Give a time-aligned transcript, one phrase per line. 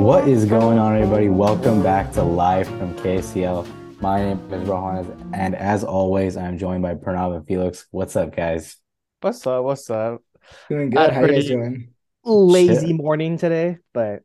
[0.00, 1.28] What is going on, everybody?
[1.28, 3.66] Welcome back to Live from KCL.
[4.00, 7.86] My name is Rohan, and as always, I'm joined by Pranav and Felix.
[7.90, 8.78] What's up, guys?
[9.20, 9.62] What's up?
[9.62, 10.22] What's up?
[10.70, 11.12] Doing good.
[11.12, 11.90] How you guys doing?
[12.24, 12.96] Lazy Shit.
[12.96, 14.22] morning today, but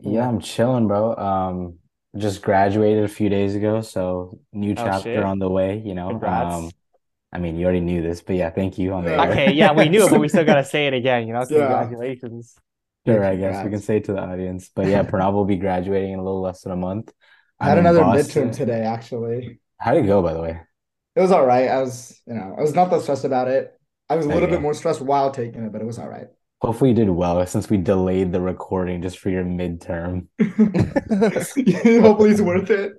[0.00, 1.14] Yeah, I'm chilling, bro.
[1.14, 1.78] Um,
[2.16, 5.22] just graduated a few days ago, so new Oh, chapter shit.
[5.22, 6.08] on the way, you know.
[6.10, 6.54] Congrats.
[6.54, 6.70] Um,
[7.32, 9.88] I mean, you already knew this, but yeah, thank you on the okay, yeah, we
[9.88, 11.28] knew it, but we still gotta say it again.
[11.28, 11.58] You know, Yeah.
[11.60, 12.56] congratulations.
[13.06, 14.70] Sure, I guess we can say it to the audience.
[14.74, 17.12] But yeah, Pranav will be graduating in a little less than a month.
[17.60, 18.48] I had another Boston.
[18.48, 19.58] midterm today, actually.
[19.78, 20.60] How'd it go, by the way?
[21.14, 21.68] It was all right.
[21.68, 23.78] I was, you know, I was not that stressed about it.
[24.08, 24.56] I was a little Okay.
[24.56, 26.28] bit more stressed while taking it, but it was all right.
[26.60, 30.28] Hopefully you did well since we delayed the recording just for your midterm.
[30.38, 32.92] Hopefully it's worth it.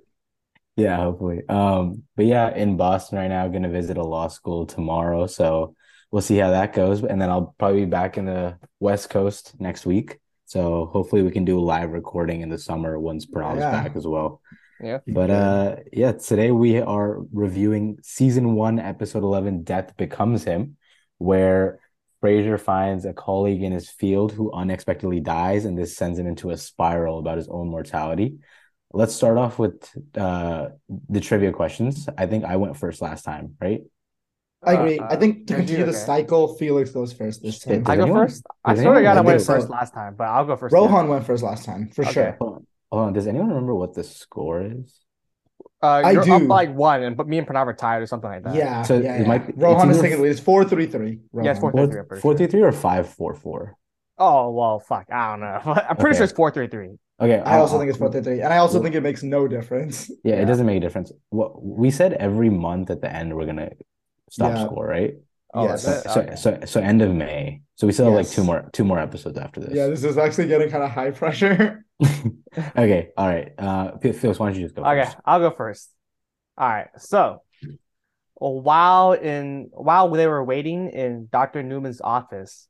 [0.76, 1.42] Yeah, hopefully.
[1.48, 5.76] Um, but yeah, in Boston right now, gonna visit a law school tomorrow, so
[6.14, 7.02] we'll see how that goes.
[7.02, 10.20] And then I'll probably be back in the West Coast next week.
[10.46, 13.72] So hopefully we can do a live recording in the summer once Pranav's Yeah.
[13.72, 14.40] back as well.
[14.80, 15.00] Yeah.
[15.08, 20.76] But uh yeah, today we are reviewing season one, episode 11, Death Becomes Him,
[21.18, 21.80] where
[22.22, 26.50] Frasier finds a colleague in his field who unexpectedly dies, and this sends him into
[26.50, 28.36] a spiral about his own mortality.
[28.92, 29.76] Let's start off with
[30.16, 30.68] uh
[31.08, 32.08] the trivia questions.
[32.16, 33.82] I think I went first last time, right?
[34.66, 34.98] I agree.
[34.98, 35.84] Uh, I think to continue you?
[35.84, 35.98] the Okay.
[36.06, 37.82] cycle, Felix goes first this Shit, time.
[37.82, 38.42] Does I go anyone- first.
[38.64, 40.56] I does swear to God, I anyone went remember- first last time, but I'll go
[40.56, 40.72] first.
[40.72, 42.12] Rohan went first last time, for Okay.
[42.12, 42.36] sure.
[42.40, 42.66] Hold on.
[42.92, 43.12] Hold on.
[43.12, 45.00] Does anyone remember what the score is?
[45.82, 46.46] Uh, I you're up do.
[46.46, 48.54] like one, and but me and Pranav are tied or something like that.
[48.54, 49.26] Yeah, So yeah, it yeah.
[49.28, 50.30] might be- Rohan it's is either- taking the lead.
[50.30, 51.20] It's four three three.
[51.34, 51.60] Yeah, it's Rohan.
[51.60, 52.38] four- Four, three, I'm pretty four sure.
[52.38, 53.76] three three or five four four?
[54.16, 55.06] Oh well, fuck.
[55.12, 55.60] I don't know.
[55.88, 56.16] I'm pretty Okay.
[56.18, 56.96] sure it's four three three.
[57.20, 59.02] Okay, I also I'll- think it's four three three, and I also Well- think it
[59.02, 60.08] makes no difference.
[60.24, 60.42] Yeah, Yeah.
[60.42, 61.12] it doesn't make a difference.
[61.30, 63.70] What we said every month at the end we're gonna
[64.34, 64.64] stop Yeah.
[64.66, 65.14] score, right?
[65.54, 65.84] Oh, Yes.
[65.84, 66.10] that's it?
[66.10, 66.36] So Okay.
[66.36, 67.62] so so end of May.
[67.76, 69.72] So we still have like two more two more episodes after this.
[69.72, 71.84] Yeah, this is actually getting kind of high pressure.
[72.76, 73.52] Okay, all right.
[73.58, 75.16] Uh, Phil- Phyllis, why don't you just go Okay, first?
[75.24, 75.90] I'll go first.
[76.56, 76.86] All right.
[76.98, 77.42] So,
[78.34, 81.62] while in while they were waiting in Dr.
[81.62, 82.68] Newman's office,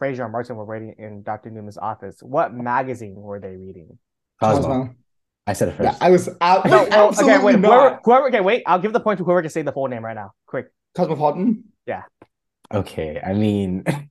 [0.00, 1.50] Frasier and Martin were waiting in Dr.
[1.50, 2.22] Newman's office.
[2.22, 3.98] What magazine were they reading?
[4.40, 4.62] Cosmo.
[4.62, 4.94] Cosmo.
[5.46, 6.02] I said it Yeah, first.
[6.02, 6.64] I was out.
[6.66, 7.56] No, well, okay, wait.
[7.56, 8.62] Whoever, whoever, okay, wait.
[8.66, 10.32] I'll give the point to whoever can say the full name right now.
[10.46, 10.66] Quick.
[10.94, 11.64] Cosmopolitan.
[11.86, 12.02] Yeah.
[12.72, 13.84] Okay, I mean,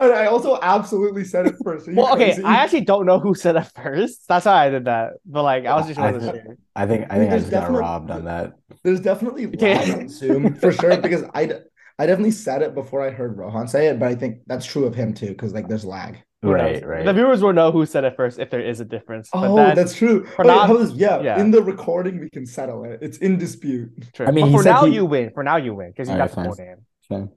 [0.00, 1.86] And I also absolutely said it first.
[1.86, 2.32] Are you Well, okay.
[2.32, 2.44] crazy?
[2.44, 4.26] I actually don't know who said it first.
[4.26, 5.14] That's why I did that.
[5.26, 6.56] But like, I was just I- wasn't sure.
[6.74, 8.54] I think I I mean, think I just got robbed on that.
[8.84, 9.92] There's definitely Okay.
[9.92, 11.54] on Zoom for sure because I, d-
[12.02, 14.86] I definitely said it before I heard Rohan say it, but I think that's true
[14.86, 16.18] of him too because like there's lag.
[16.42, 17.04] Right, right.
[17.06, 19.30] The viewers will know who said it first if there is a difference.
[19.32, 20.24] Oh, then, that's true.
[20.24, 21.38] for Wait, not- how is- yeah, yeah.
[21.40, 22.98] in the recording we can settle it.
[23.00, 23.90] It's in dispute.
[24.14, 24.26] true.
[24.26, 25.30] I mean, he for said now he- you win.
[25.32, 26.76] For now you win because you Alright, got the full name.
[27.08, 27.30] Fine.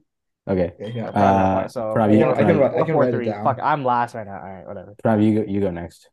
[0.48, 1.08] Okay, Yeah, yeah.
[1.10, 3.44] Uh, so Pranav, I you- can, I can, write- I can four write it down.
[3.44, 4.40] Fuck, I'm last right now.
[4.42, 4.96] All right, whatever.
[5.04, 5.44] Pranav, you go.
[5.48, 6.10] You go next.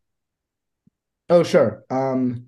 [1.31, 1.83] Oh, sure.
[1.89, 2.45] Um,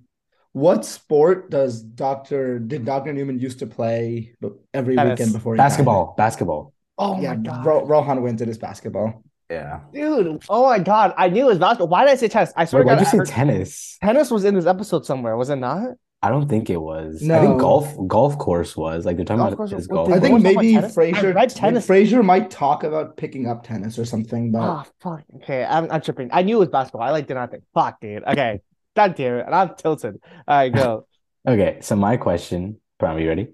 [0.56, 4.34] what sport does Doctor did Doctor Newman used to play
[4.74, 5.20] every Tennis.
[5.20, 5.66] weekend before he died?
[5.66, 6.14] Basketball.
[6.18, 6.74] Basketball.
[6.98, 9.22] Oh Yeah, my god, Ro- Rohan wins it is basketball.
[9.50, 9.82] Yeah.
[9.94, 10.44] dude.
[10.48, 11.90] Oh my god, I knew it was basketball.
[11.90, 12.54] Why did I say tennis?
[12.56, 13.98] I swear Wait, why'd God, you say heard- tennis?
[14.02, 15.36] tennis was in this episode somewhere.
[15.36, 15.90] Was it not?
[16.24, 17.22] I don't think it was.
[17.22, 17.42] I No.
[17.42, 20.10] think golf golf course was like they're talking Golf about course his golf.
[20.10, 21.86] I think maybe Frasier tennis.
[21.86, 25.24] Frasier might talk about picking up tennis or something, but Oh fuck.
[25.44, 26.30] Okay, I'm, I'm tripping.
[26.32, 27.02] I knew it was basketball.
[27.02, 27.64] I like did not think.
[27.76, 28.24] Fuck, dude.
[28.24, 28.62] Okay,
[28.96, 29.46] God damn it.
[29.46, 30.20] And I'm tilted.
[30.48, 31.08] All right, go.
[31.48, 33.50] Okay, so my question, Pranav, you ready?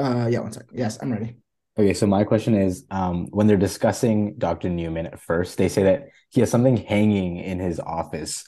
[0.00, 0.70] uh yeah, one second.
[0.72, 1.36] Yes, I'm ready.
[1.78, 4.70] Okay, so my question is, um, when they're discussing Dr.
[4.70, 8.44] Newman at first, they say that he has something hanging in his office.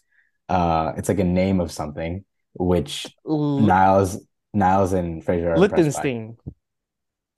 [0.49, 5.97] Uh, it's like a name of something, which L- Niles, Niles and Frasier are impressed
[5.97, 6.03] by.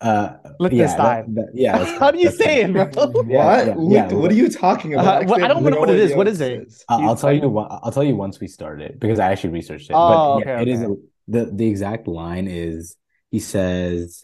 [0.04, 0.10] Liechtenstein.
[0.10, 1.34] Uh, yeah, Liechtenstein.
[1.34, 1.78] that, that, yeah.
[1.78, 2.38] that's How do you correct.
[2.42, 2.86] say it, bro?
[2.86, 3.28] correct.
[3.28, 3.90] Yeah, what?
[3.92, 4.12] yeah, yeah.
[4.14, 5.22] what are you talking about?
[5.22, 6.04] Uh, well, I don't know what it no is.
[6.10, 6.64] idea What is it?
[6.68, 7.46] this I'll, I'll tell you.
[7.48, 9.94] like- I'll tell you once we start it because I actually researched it.
[9.96, 10.92] Oh, but yeah, okay, it is okay.
[10.92, 12.96] a, the the exact line is
[13.30, 14.22] he says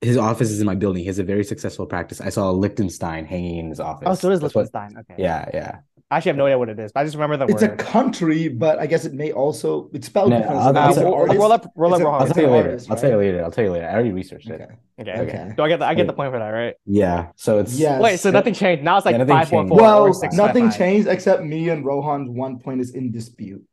[0.00, 1.00] his office is in my building.
[1.02, 2.20] He has a very successful practice.
[2.20, 4.06] I saw a Lichtenstein hanging in his office.
[4.10, 4.98] Oh, so it is That's what- Liechtenstein.
[5.10, 5.22] Okay.
[5.22, 5.78] yeah, yeah.
[6.08, 7.68] I actually have no idea what it is, but I just remember the It's a
[7.68, 10.60] country, but I guess it may also it's spelled No, different.
[10.60, 11.38] I'll- so I'll it's say- an we'll, artist.
[11.40, 12.26] roll up, roll up, It's a- roll I'll up.
[12.28, 12.68] it's tell you an later.
[12.68, 13.24] artist, I'll tell you right?
[13.26, 13.44] later.
[13.44, 13.86] I'll tell you later.
[13.88, 14.60] I already researched it.
[15.00, 15.10] Okay.
[15.10, 15.20] Okay.
[15.20, 15.52] Okay.
[15.56, 16.16] Do I get the, I get the Okay.
[16.16, 16.74] point for that, right?
[16.86, 17.26] Yeah.
[17.34, 18.00] So it's Yes.
[18.00, 18.84] Wait, so nothing changed.
[18.84, 19.68] Now it's like Yeah, nothing five, four, changed.
[19.70, 20.78] four, Well, or six, five, nothing five.
[20.78, 23.64] changed except me and Rohan's one point is in dispute.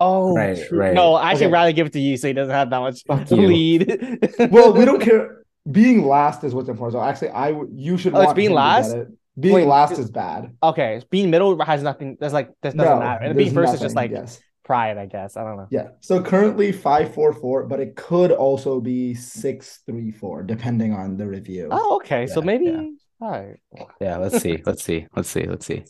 [0.00, 0.76] Oh, Right, true.
[0.78, 0.94] right.
[0.94, 1.52] No, I actually Okay.
[1.52, 3.46] rather give it to you so he doesn't have that much Fuck you.
[3.46, 4.18] lead.
[4.50, 5.36] Well, we don't care.
[5.70, 6.94] Being last is what's important.
[6.94, 8.14] So actually, I would you should.
[8.14, 8.92] Oh, it's want being him last?
[8.94, 9.08] it.
[9.38, 10.56] Being Wait, last is- is bad.
[10.62, 12.16] Okay, being middle has nothing.
[12.20, 13.24] There's like this doesn't No, matter.
[13.24, 14.40] And being first is just like yes.
[14.64, 15.36] pride, I guess.
[15.36, 15.68] I don't know.
[15.70, 15.88] Yeah.
[16.00, 21.16] So currently five four four, but it could also be six three four, depending on
[21.16, 21.68] the review.
[21.70, 22.26] Oh, okay.
[22.26, 22.86] so maybe yeah.
[23.20, 23.56] all right.
[24.00, 24.16] yeah.
[24.18, 24.62] Let's see.
[24.66, 25.06] Let's see.
[25.14, 25.46] Let's see.
[25.46, 25.84] Let's see.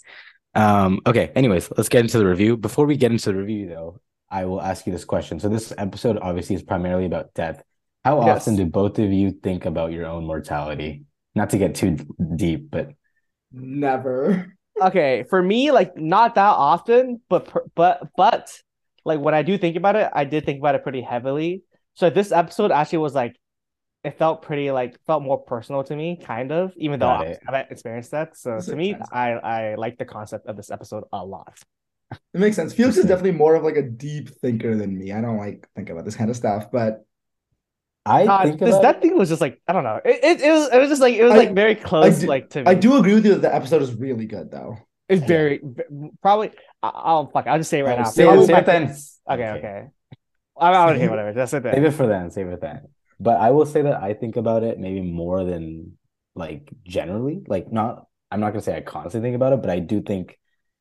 [0.55, 2.57] Um, okay, anyways, let's get into the review.
[2.57, 4.01] Before we get into the review, though,
[4.31, 5.41] I will ask you this question.
[5.41, 7.63] So this episode obviously is primarily about death.
[8.05, 8.43] How Yes.
[8.43, 11.05] often do both of you think about your own mortality?
[11.35, 11.97] Not to get too
[12.37, 12.91] deep, but
[13.53, 14.57] Never.
[14.81, 18.61] Okay, for me, like not that often, but but but
[19.05, 21.63] like when I do think about it, I did think about it pretty heavily.
[21.95, 23.37] So this episode actually was like,
[24.05, 27.71] it felt pretty like felt more personal to me, kind of, even though I haven't
[27.71, 28.37] experienced that.
[28.37, 29.09] So to me, sense.
[29.13, 31.59] I I like the concept of this episode a lot.
[32.13, 32.73] It makes sense.
[32.73, 35.13] Felix is definitely more of like a deep thinker than me.
[35.13, 37.05] I don't like think about this kind of stuff, but
[38.07, 40.01] I God, think this that thing was just like I don't know.
[40.05, 42.27] It, it, it was it was just like it was I- like very close do-
[42.27, 42.67] like to me.
[42.67, 44.77] I do agree with you that the episode is really good though.
[45.09, 45.61] It's very
[46.23, 46.51] probably.
[46.83, 47.47] I, I'll fuck.
[47.47, 48.09] I'll just say it right Oh, now.
[48.09, 48.89] save it, save it then.
[48.89, 49.87] fa- Okay, okay.
[50.59, 51.33] I don't okay, whatever.
[51.33, 51.63] That's it.
[51.63, 51.85] Save Then.
[51.85, 52.31] it for then.
[52.31, 52.83] Save it then.
[53.19, 55.97] But I will say that I think about it maybe more than
[56.35, 57.43] like generally.
[57.47, 58.07] Like not.
[58.31, 60.39] I'm not gonna say I constantly think about it, but I do think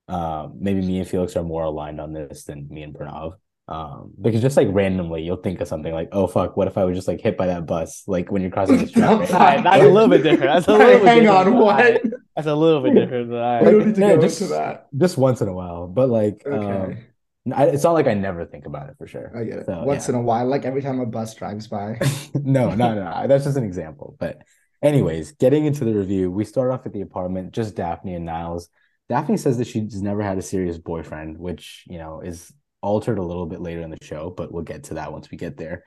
[0.08, 3.34] um, maybe me and Felix are more aligned on this than me and Pranav.
[3.70, 6.86] Um, because just like randomly, you'll think of something like, "Oh fuck, what if I
[6.86, 9.04] was just like hit by that bus?" Like when you're crossing the street.
[9.04, 9.32] right?
[9.32, 10.52] Alright, that's a little bit different.
[10.54, 11.48] That's a little bit Hang different.
[11.50, 11.76] on, what?
[11.76, 12.02] Alright,
[12.36, 13.30] That's a little bit different.
[13.30, 13.64] We Alright.
[13.66, 14.88] don't need to no, go just- into that.
[14.98, 16.96] Just once in a while, but like, Okay,
[17.46, 19.32] um, I, it's not like I never think about it for sure.
[19.38, 19.66] I get it.
[19.68, 20.16] So, Once yeah.
[20.16, 22.00] in a while, like every time a bus drives by.
[22.34, 23.28] no, no, no.
[23.28, 24.16] That's just an example.
[24.20, 24.42] But,
[24.82, 28.68] anyways, getting into the review, we start off at the apartment, just Daphne and Niles.
[29.10, 32.52] Daphne says that she's never had a serious boyfriend, which, you know, is
[32.82, 35.38] altered a little bit later in the show, but we'll get to that once we
[35.38, 35.84] get there.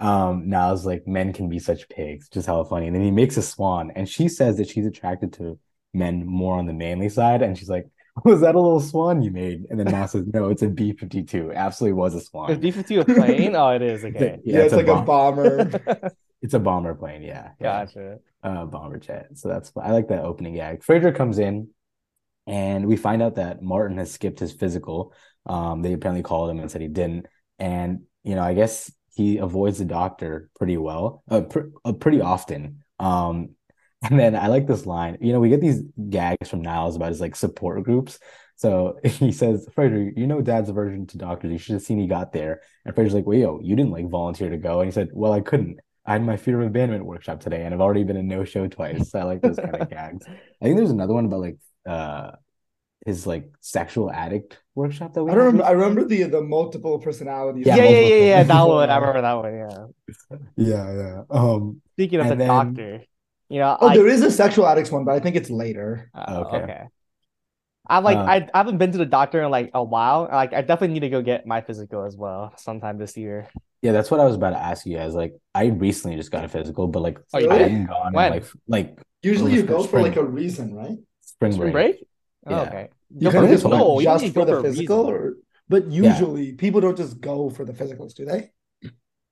[0.00, 2.86] Um, Niles like men can be such pigs, just how funny.
[2.86, 5.58] And then he makes a swan, and she says that she's attracted to
[5.92, 7.86] men more on the manly side, and she's like,
[8.24, 9.64] Was that a little swan you made?
[9.70, 11.52] And then Niles says, No, it's a B 52.
[11.52, 12.60] Absolutely was a Is swan.
[12.60, 13.56] B fifty two a plane?
[13.56, 14.04] Oh, it is.
[14.04, 14.38] Okay.
[14.44, 16.10] Yeah, it's, like a bomb- bomber.
[16.42, 17.52] It's a bomber plane, yeah.
[17.58, 18.18] yeah Gotcha.
[18.42, 19.28] uh, bomber jet.
[19.34, 20.82] So that's I like that opening gag.
[20.82, 21.68] Frasier comes in,
[22.46, 25.14] and we find out that Martin has skipped his physical.
[25.46, 27.26] Um, they apparently called him and said he didn't,
[27.58, 32.20] and you know I guess he avoids the doctor pretty well, uh, pr- uh, pretty
[32.20, 32.82] often.
[32.98, 33.50] Um,
[34.02, 35.18] and then I like this line.
[35.20, 38.18] You know, we get these gags from Niles about his like support groups.
[38.56, 41.52] So he says, Frasier, you know Dad's aversion to doctors.
[41.52, 42.60] You should have seen he got there.
[42.84, 44.80] And Frasier's like, Wait, yo, you didn't like volunteer to go.
[44.80, 45.80] And he said, Well, I couldn't.
[46.06, 48.66] I had my fear of abandonment workshop today, and I've already been a no show
[48.68, 49.10] twice.
[49.10, 50.26] So I like those kind of gags.
[50.28, 51.56] I think there's another one about like
[51.88, 52.32] uh
[53.04, 55.64] his like sexual addict workshop that we I don't had remember.
[55.68, 57.66] I remember the the multiple personalities.
[57.66, 58.42] Yeah, Yeah, yeah, yeah, yeah.
[58.44, 58.90] That one.
[58.90, 59.54] I remember that one.
[59.54, 60.38] Yeah.
[60.56, 61.22] Yeah, yeah.
[61.30, 63.02] Um, Speaking of the then- doctor,
[63.48, 66.10] you know, Oh, I, there is a sexual addicts one, but I think it's later.
[66.14, 66.62] uh, Okay.
[66.64, 66.82] okay.
[67.86, 70.26] I'm like, Uh, I, I haven't been to the doctor in like a while.
[70.32, 73.46] Like, I definitely need to go get my physical as well sometime this year.
[73.82, 75.12] yeah, that's what I was about to ask you guys.
[75.14, 78.30] Like, I recently just got a physical, but like Oh, you I hadn't gone When?
[78.30, 80.96] like like Usually, you go it for like a reason, right?
[81.20, 82.06] spring Spring break.
[82.44, 82.56] Break?
[82.56, 82.62] Yeah.
[82.68, 82.88] okay.
[83.10, 85.10] You No, kind for- of just no, go you just need to for the physical,
[85.10, 85.34] or
[85.68, 86.10] but Yeah.
[86.10, 88.50] usually people don't just go for the physicals, do they?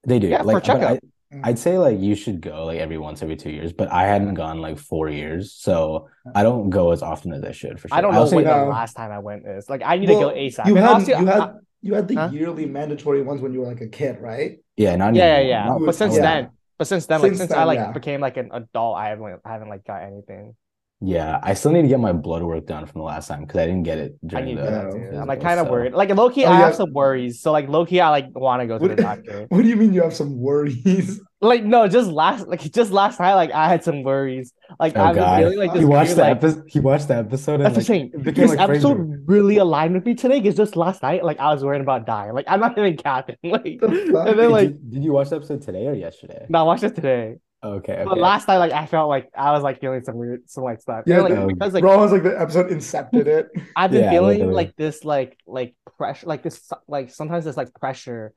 [0.05, 0.29] They do.
[0.29, 0.99] Yeah, for like, but checkup.
[1.43, 4.03] I, I'd say like you should go like every once every two years, but I
[4.07, 7.89] hadn't gone like four years, so I don't go as often as I should for
[7.89, 7.97] sure.
[7.97, 8.69] I don't know also- when the No.
[8.71, 9.69] last time I went is.
[9.71, 10.67] Like, I need to go ASAP.
[10.67, 11.55] You had honestly, you I- had
[11.85, 12.29] you had the Huh?
[12.33, 14.59] yearly mandatory ones when you were like a kid, right?
[14.77, 15.49] yeah, not yeah, yeah, anymore.
[15.51, 15.65] yeah.
[15.67, 16.23] Not- But since Yeah.
[16.23, 17.93] then, but since then, like Since since I like yeah.
[17.93, 20.55] became like an adult, I haven't I haven't like got anything.
[21.05, 23.59] Yeah, I still need to get my blood work done from the last time because
[23.59, 25.21] I didn't get it I during need the to do that.
[25.23, 25.95] I'm like kind of so- worried.
[25.95, 26.67] Like low key, Oh, I yeah.
[26.67, 27.41] have some worries.
[27.41, 29.47] So like low key, I like want to go to What, the doctor.
[29.49, 31.21] what do you mean you have some worries?
[31.41, 34.53] like no, just last like just last night, like I had some worries.
[34.79, 36.65] Like Oh I've been God, feeling like this he watched weird, the like, episode.
[36.69, 38.23] He watched the episode and That's the like, thing.
[38.23, 39.23] became This like episode Frasier.
[39.27, 42.33] really aligned with me today because just last night, like I was worried about dying.
[42.33, 43.37] Like I'm not even capping.
[43.43, 46.47] Like The and then Did like you, did you watch the episode today or yesterday?
[46.49, 47.39] no, I watched it today.
[47.65, 50.65] Okay, But last night, like I felt like I was like feeling some weird, some
[50.65, 51.05] like stuff.
[51.05, 51.55] Yeah, And, like oh, no.
[51.59, 53.49] because like Bro was like the episode incepted it.
[53.75, 54.51] I've been Yeah, feeling literally.
[54.51, 58.35] like this, like like pressure, like this, like sometimes there's like pressure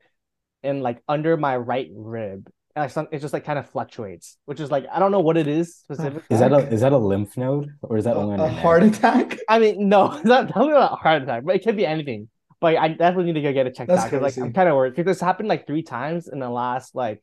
[0.62, 4.38] in like under my right rib, and like some, it just like kind of fluctuates,
[4.46, 6.28] which is like I don't know what it is specifically.
[6.30, 8.50] Is that a is that a lymph node or is that A, only a your
[8.50, 8.72] neck?
[8.72, 9.38] heart attack.
[9.48, 11.86] I mean, no, it's not tell me about a heart attack, but it could be
[11.86, 12.28] anything.
[12.60, 14.36] But I definitely need to go get it checked That's out because like.
[14.40, 17.22] I'm kind of worried because this happened like three times in the last like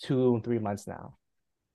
[0.00, 1.16] two three months now.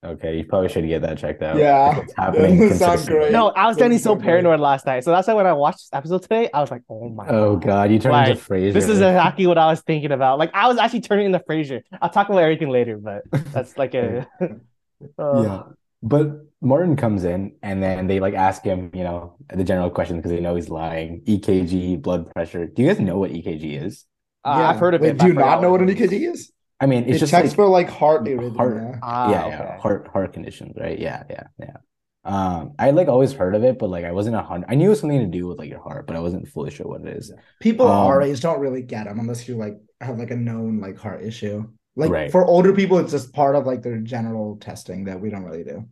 [0.05, 1.57] Okay, you probably should get that checked out.
[1.57, 1.99] Yeah.
[1.99, 3.19] It's happening Doesn't sound consistently.
[3.19, 3.31] great.
[3.33, 4.25] No, I was That's getting so so great.
[4.27, 6.83] paranoid last night, so that's why when I watched this episode today, I was like,
[6.89, 8.71] oh my Oh God, you turned Like, into Frasier.
[8.71, 10.39] This is exactly what I was thinking about.
[10.39, 11.81] Like I was actually turning into Frasier.
[12.01, 14.25] I'll talk about everything later, but that's like a
[15.19, 15.63] Uh, Yeah.
[16.01, 20.15] But Martin comes in and then they like ask him, you know, the general question
[20.15, 21.21] because they know he's lying.
[21.27, 22.67] EKG, blood pressure.
[22.67, 24.05] Do you guys know what EKG is?
[24.45, 24.69] uh, Yeah.
[24.69, 25.17] I've heard of Wait, it.
[25.19, 25.89] do you not know what an.
[25.89, 26.53] EKG is?
[26.79, 28.55] I mean, it's it just checks like for like heart arrhythmia.
[28.57, 29.49] heart- Ah, yeah, okay.
[29.49, 30.97] yeah, heart heart conditions, right?
[30.97, 31.77] Yeah, yeah, yeah.
[32.23, 34.67] Um, I like always heard of it, but like I wasn't a hundred.
[34.69, 36.71] I knew it was something to do with like your heart, but I wasn't fully
[36.71, 37.31] sure what it is.
[37.59, 40.79] People Um, our age don't really get them unless you like have like a known
[40.79, 41.67] like heart issue.
[41.95, 42.31] Like Right.
[42.31, 45.63] for older people, it's just part of like their general testing that we don't really
[45.63, 45.87] do.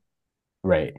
[0.63, 0.93] Right.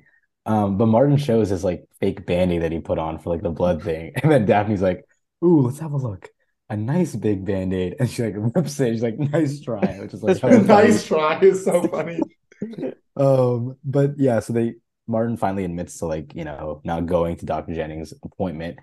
[0.47, 3.51] Um, but Martin shows his like fake band-aid that he put on for like the
[3.51, 5.05] blood thing, and then Daphne's like,
[5.45, 6.29] "Ooh, let's have a look."
[6.71, 8.93] A nice big band-aid, and she like rips it.
[8.93, 10.67] She's like, "Nice try," which is like That's hella funny.
[10.67, 12.21] nice try is so funny.
[13.17, 14.75] Um, but yeah, so they
[15.07, 17.75] Martin finally admits to like, you know, not going to Dr.
[17.75, 18.79] Jennings' appointment.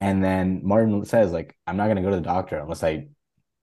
[0.00, 3.08] And then Martin says, like, I'm not gonna go to the doctor unless I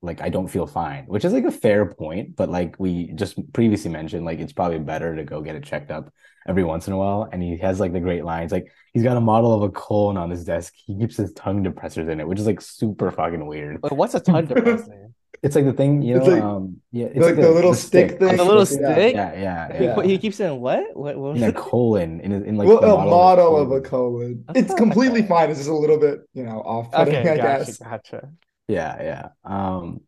[0.01, 3.37] like I don't feel fine, which is like a fair point, but like we just
[3.53, 6.13] previously mentioned, like it's probably better to go get it checked up
[6.47, 7.27] every once in a while.
[7.31, 10.17] And he has like the great lines, like he's got a model of a colon
[10.17, 10.73] on his desk.
[10.75, 13.81] He keeps his tongue depressors in it, which is like super fucking weird.
[13.81, 15.09] Wait, what's a tongue depressor?
[15.41, 18.11] It's like the thing, you know, It's like- um, yeah, it's like the little stick
[18.11, 18.19] stick.
[18.19, 18.37] thing.
[18.37, 18.93] the little Yeah.
[18.93, 19.13] stick?
[19.13, 19.93] Yeah, yeah, He, yeah.
[19.95, 20.95] put- he keeps saying what?
[20.95, 23.81] What, what was In a colon, in, in like well, the a model of a
[23.81, 24.45] colon.
[24.47, 24.55] colon.
[24.55, 25.49] It's completely fine.
[25.49, 27.77] It's just a little bit, you know, off-putting, Okay, I gotcha, guess.
[27.77, 28.29] gotcha.
[28.69, 29.27] Yeah, yeah.
[29.43, 29.99] Um,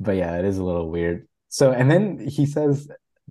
[0.00, 1.28] but yeah, it is a little weird.
[1.50, 2.88] So, and then he says,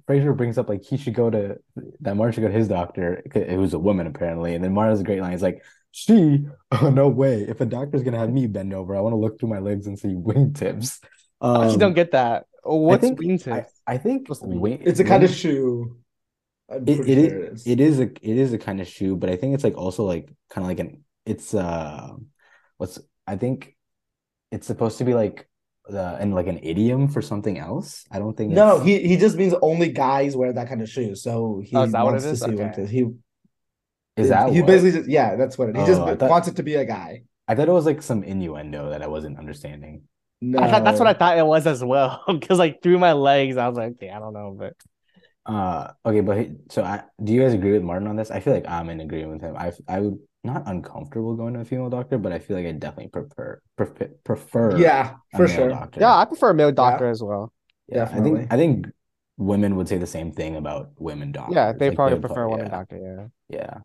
[0.10, 1.58] Frasier brings up like he should go to
[2.02, 3.22] that Martin should go to his doctor.
[3.36, 5.32] It was a woman apparently, and then Martin a great line.
[5.34, 7.44] He's like, "She, oh no way!
[7.44, 9.86] If a doctor's gonna have me bend over, I want to look through my legs
[9.88, 11.00] and see wingtips."
[11.42, 12.46] I actually Um, don't get that.
[12.64, 13.66] What's think- wingtips?
[13.88, 15.98] I, I think Supposed to be- wing, It's a kind of shoe.
[16.70, 19.16] I'm It, pretty it sure is it is a it is a kind of shoe,
[19.16, 22.12] but I think it's like also like kind of like an it's uh
[22.78, 23.76] what's I think
[24.52, 25.49] it's supposed to be like
[25.92, 28.06] the and like an idiom for something else.
[28.12, 30.90] I don't think No, it's- he he just means only guys wear that kind of
[30.90, 31.16] shoe.
[31.16, 32.40] So he Oh, is that what wants it to is?
[32.42, 32.82] see what Okay.
[32.82, 32.90] it is.
[32.90, 33.06] He
[34.18, 34.68] is that he what?
[34.68, 35.78] basically just yeah, that's what it.
[35.78, 37.24] He just Oh, I thought- wants it to be a guy.
[37.48, 40.04] I thought it was like some innuendo that I wasn't understanding.
[40.42, 42.24] No, I thought that's what I thought it was as well.
[42.28, 44.74] Because like through my legs, I was like, okay, I don't know, but
[45.46, 48.30] Uh, okay, but so I do you guys agree with Martin on this?
[48.30, 49.56] I feel like I'm in agreement with him.
[49.58, 52.72] I I would not uncomfortable going to a female doctor, but I feel like I
[52.72, 55.70] definitely prefer prefer, prefer Yeah, for sure.
[55.70, 56.00] doctor.
[56.02, 57.52] yeah, I prefer a male doctor as well.
[57.88, 58.88] Yeah, I think I think
[59.38, 61.56] women would say the same thing about women doctors.
[61.56, 63.32] Yeah, they Like, probably would prefer a woman yeah, doctor.
[63.50, 63.58] Yeah.
[63.58, 63.78] Yeah.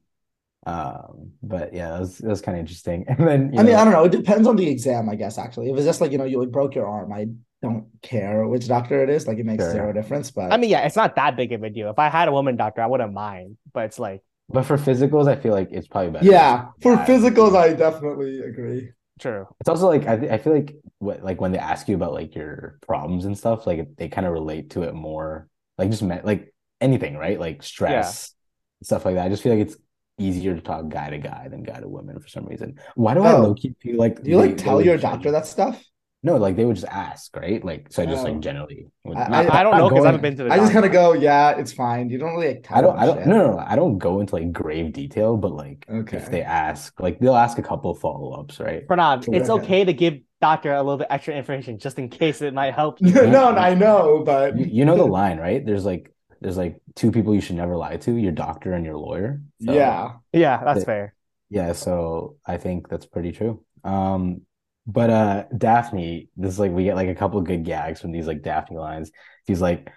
[0.66, 3.04] Um, but yeah, that was that was kind of interesting.
[3.08, 4.04] And then you I mean, I don't know.
[4.04, 5.38] It depends on the exam, I guess.
[5.38, 7.26] Actually, if it's just like you know, you like broke your arm, I
[7.62, 9.26] don't care which doctor it is.
[9.26, 9.72] Like, it makes Sure.
[9.72, 10.30] zero difference.
[10.30, 11.90] But I mean, yeah, it's not that big of a deal.
[11.90, 13.56] If I had a woman doctor, I wouldn't mind.
[13.72, 16.26] But it's like but for physicals, I feel like it's probably better.
[16.26, 17.06] yeah, for Yeah.
[17.06, 18.90] physicals, I definitely agree.
[19.20, 19.46] true.
[19.60, 22.12] It's also like I, th- I feel like what like when they ask you about
[22.12, 25.48] like your problems and stuff, like they kind of relate to it more,
[25.78, 27.38] like just me- like anything, right?
[27.38, 28.34] Like stress,
[28.82, 29.26] stuff like that.
[29.26, 29.76] I just feel like it's
[30.18, 32.78] easier to talk guy to guy than guy to woman for some reason.
[32.94, 33.40] Why do I Oh.
[33.42, 35.82] low key feel like Do you like tell your doctor that stuff?
[36.24, 37.62] No, like they would just ask, right?
[37.62, 38.30] Like so, I just Oh.
[38.30, 38.86] like generally.
[39.04, 40.72] would- I- not- I, I don't know because I haven't been to the I just
[40.72, 42.08] kind of go, yeah, it's fine.
[42.08, 42.98] You don't really like tell I don't.
[42.98, 43.26] I don't.
[43.26, 43.58] No, no, no.
[43.58, 46.16] I don't go into like grave detail, but like Okay.
[46.16, 48.88] if they ask, like they'll ask a couple follow ups, right?
[48.88, 49.62] Pranav, it's Okay.
[49.64, 53.00] okay to give doctor a little bit extra information just in case it might help
[53.02, 53.30] no, you.
[53.30, 55.64] no, I know, but You, you know the line, right?
[55.64, 58.96] There's like there's like two people you should never lie to: your doctor and your
[58.96, 59.42] lawyer.
[59.64, 61.14] So, yeah, Yeah, that's The- fair.
[61.50, 61.72] yeah.
[61.72, 63.62] So I think that's pretty true.
[63.84, 64.42] Um,
[64.86, 68.26] but uh, Daphne, this is like we get like a couple good gags from these
[68.26, 69.10] like Daphne lines.
[69.46, 69.90] She's like,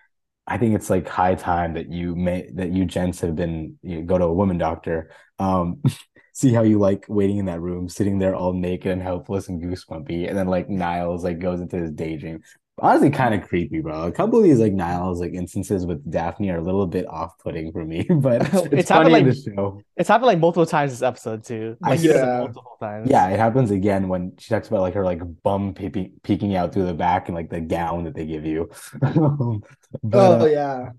[0.46, 4.03] I think it's like high time that you may that you gents have been you
[4.03, 5.12] go to a woman doctor.
[5.39, 5.82] Um,
[6.34, 9.62] see how you like waiting in that room, sitting there all naked and helpless and
[9.62, 12.41] goosebumpy, and then like Niles like goes into his daydream.
[12.79, 14.03] Honestly, kind of creepy, bro.
[14.03, 17.72] A couple of these like Niles like instances with Daphne are a little bit off-putting
[17.72, 19.81] for me, but it's, It's funny happened, in like- the show.
[19.96, 21.75] It's happened like multiple times this episode too.
[21.81, 22.13] Like Yeah.
[22.13, 22.39] yeah.
[22.41, 23.10] multiple times.
[23.10, 26.72] Yeah, it happens again when she talks about like her like bum peeping peeking out
[26.72, 28.69] through the back and like the gown that they give you.
[29.01, 29.63] but
[30.13, 30.89] oh uh, yeah,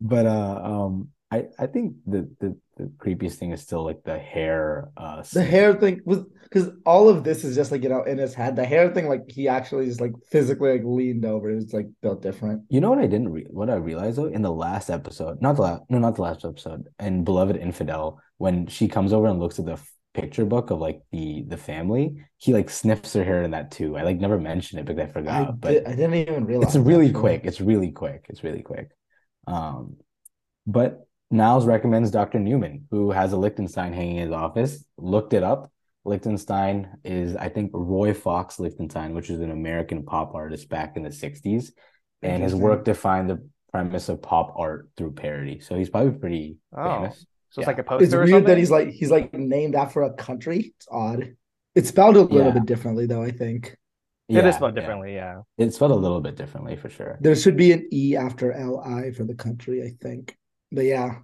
[0.00, 4.18] but uh um I I think the the the creepiest thing is still like the
[4.18, 8.02] hair uh the hair thing was because all of this is just like you know
[8.02, 8.56] in his head.
[8.56, 11.50] The hair thing, like he actually just like physically like leaned over.
[11.50, 12.62] It was like built different.
[12.68, 15.56] You know what I didn't re what I realized though in the last episode, not
[15.56, 19.38] the last no not the last episode, and Beloved Infidel when she comes over and
[19.38, 23.22] looks at the f- picture book of like the the family, he like sniffs her
[23.22, 23.96] hair in that too.
[23.96, 26.74] I like never mentioned it because I I forgot, but did, I didn't even realize.
[26.74, 27.20] it's really actually.
[27.20, 27.40] quick.
[27.44, 28.26] It's really quick.
[28.28, 28.88] It's really quick.
[29.46, 29.98] Um,
[30.66, 32.38] but Niles recommends Dr.
[32.40, 34.84] Newman, who has a Lichtenstein hanging in his office.
[34.98, 35.70] Looked it up.
[36.04, 41.02] Lichtenstein is, I think, Roy Fox Lichtenstein, which is an American pop artist back in
[41.02, 41.72] the 60s.
[42.22, 45.60] And his work defined the premise of pop art through parody.
[45.60, 47.02] So he's probably pretty Oh.
[47.02, 47.18] famous.
[47.50, 47.66] So it's Yeah.
[47.66, 48.44] like a poster It's or weird something.
[48.46, 50.72] that he's like he's like named after a country.
[50.76, 51.36] It's odd.
[51.74, 52.50] It's spelled a little Yeah.
[52.54, 53.22] bit differently though.
[53.22, 53.76] I think
[54.28, 54.80] It Yeah, is spelled yeah.
[54.82, 55.42] differently, yeah.
[55.58, 57.18] It's spelled a little bit differently for sure.
[57.20, 59.82] there should be an E after L I for the country.
[59.82, 60.36] I think,
[60.72, 61.20] but yeah,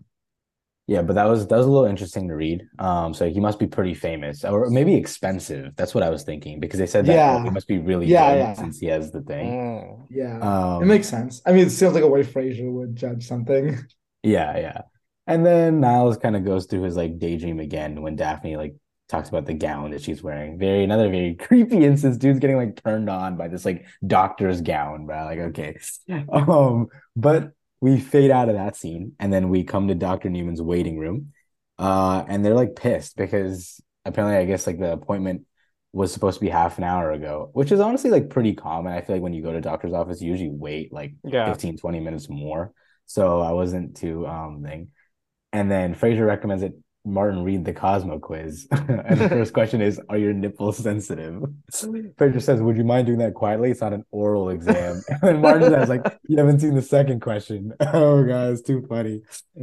[0.88, 2.62] Yeah, but that was that was a little interesting to read.
[2.78, 5.74] Um, so he must be pretty famous, or maybe expensive.
[5.74, 7.42] That's what I was thinking because they said that oh, Yeah.
[7.42, 8.52] he must be really Yeah, yeah.
[8.54, 9.46] since he has the thing.
[9.48, 10.06] Mm.
[10.10, 11.42] Yeah, Um, it makes sense.
[11.44, 13.78] I mean, it seems like a way Frasier would judge something.
[14.22, 14.82] Yeah, yeah.
[15.26, 18.76] And then Niles kind of goes through his like daydream again when Daphne like
[19.08, 20.58] talks about the gown that she's wearing.
[20.58, 22.16] Very another very creepy instance.
[22.16, 25.24] Dude's getting like turned on by this like doctor's gown, bro.
[25.24, 25.78] Like, okay.
[26.32, 30.30] Um, but we fade out of that scene and then we come to Dr.
[30.30, 31.32] Newman's waiting room.
[31.78, 35.42] Uh, and they're like pissed because apparently I guess like the appointment
[35.92, 38.92] was supposed to be half an hour ago, which is honestly like pretty common.
[38.92, 41.46] I feel like when you go to doctor's office, you usually wait like Yeah.
[41.46, 42.72] 15, 20 minutes more.
[43.06, 44.88] So I wasn't too um thing.
[45.52, 46.72] And then Frasier recommends that
[47.06, 48.66] Martin read the Cosmo quiz.
[48.70, 51.42] and the first question is, Are your nipples sensitive?
[51.72, 53.70] Frasier says, Would you mind doing that quietly?
[53.70, 55.00] It's not an oral exam.
[55.08, 57.72] And then Martin says, like, you haven't seen the second question.
[57.80, 59.22] Oh god, it's too funny.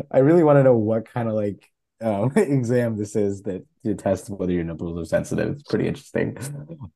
[0.09, 1.69] I really want to know what kind of like
[2.01, 5.53] um exam this is that to test whether your nipples are sensitive.
[5.53, 6.37] It's pretty interesting.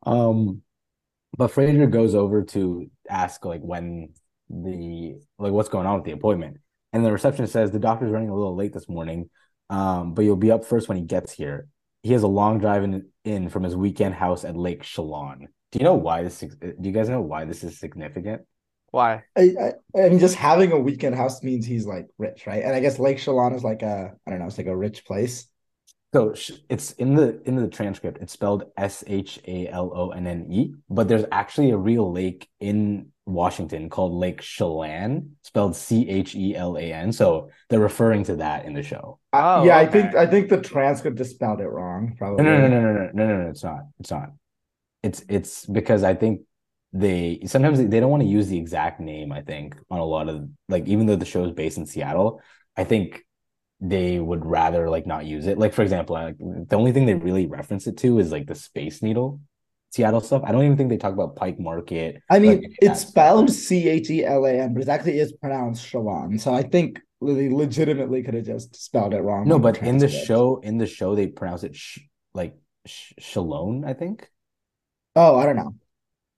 [0.05, 0.61] Um
[1.37, 4.13] but Frasier goes over to ask like when
[4.49, 6.57] the like what's going on with the appointment.
[6.93, 9.29] And the receptionist says the doctor's running a little late this morning,
[9.69, 11.67] um, but you'll be up first when he gets here.
[12.03, 15.47] He has a long drive in, in from his weekend house at Lake Chelan.
[15.71, 16.39] Do you know why this?
[16.39, 18.43] Do you guys know why this is significant?
[18.91, 19.23] Why?
[19.35, 22.63] I, I, I mean, just having a weekend house means he's like rich, right?
[22.63, 25.03] And I guess Lake Chelan is like a, I don't know, it's like a rich
[25.05, 25.47] place.
[26.13, 26.33] So
[26.69, 28.19] it's in the in the transcript.
[28.21, 32.11] It's spelled S H A L O N N E, but there's actually a real
[32.11, 37.11] lake in Washington called Lake Chelan, spelled C H E L A N.
[37.11, 39.19] So they're referring to that in the show.
[39.33, 39.87] Oh, yeah, okay.
[39.87, 42.15] I think I think the transcript just spelled it wrong.
[42.17, 42.43] Probably.
[42.43, 43.49] No, no, no, no, no, no, no, no.
[43.49, 43.81] It's not.
[43.99, 44.31] It's not.
[45.03, 46.41] It's it's because I think
[46.93, 49.33] they sometimes they don't want to use the exact name.
[49.33, 52.41] I think on a lot of like even though the show is based in Seattle,
[52.77, 53.25] I think
[53.79, 55.57] they would rather like not use it.
[55.57, 58.55] Like for example, like the only thing they really reference it to is like the
[58.55, 59.39] Space Needle
[59.91, 60.43] Seattle stuff.
[60.45, 62.21] I don't even think they talk about Pike Market.
[62.29, 65.31] I mean, of it's spelled C H E L A N, but it actually is
[65.33, 66.39] pronounced Chelan.
[66.39, 69.47] So I think they legitimately could have just spelled it wrong.
[69.47, 71.99] No, but in the show, in the show, they pronounce it sh
[72.33, 74.29] like sh Shalone, I think.
[75.15, 75.75] Oh, I don't know.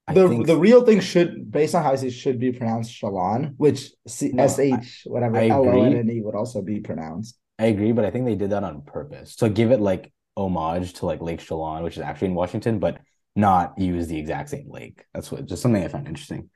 [0.09, 2.91] I the think the real thing should, based on how I say, should be pronounced
[2.91, 5.99] Shalon, which C No, I- S H whatever I L O N agree.
[5.99, 7.37] N E would also be pronounced.
[7.59, 10.93] I agree, but I think they did that on purpose to give it like homage
[10.93, 12.99] to like Lake Chelan, which is actually in Washington, but
[13.35, 15.03] not use the exact same lake.
[15.13, 16.49] That's what just something I found interesting.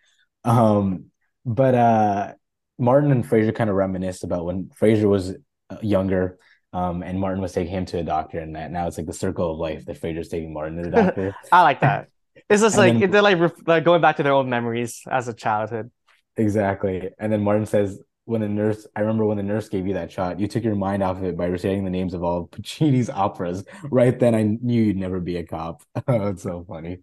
[0.43, 1.05] Um,
[1.45, 2.33] but uh,
[2.79, 5.35] Martin and Frasier kind of reminisce about when Frasier was
[5.69, 6.39] uh, younger,
[6.71, 9.13] um, and Martin was taking him to a doctor, and that now it's like the
[9.13, 11.35] circle of life that Fraser's taking Martin to the doctor.
[11.51, 12.07] I like that.
[12.49, 15.27] It's just And like then- they're like, like going back to their own memories as
[15.27, 15.91] a childhood.
[16.37, 17.09] Exactly.
[17.19, 20.09] And then Martin says, when the nurse, I remember when the nurse gave you that
[20.11, 23.09] shot, you took your mind off of it by reciting the names of all Puccini's
[23.09, 23.65] operas.
[23.91, 25.83] Right then, I knew you'd never be a cop.
[26.07, 26.99] Oh, it's so funny.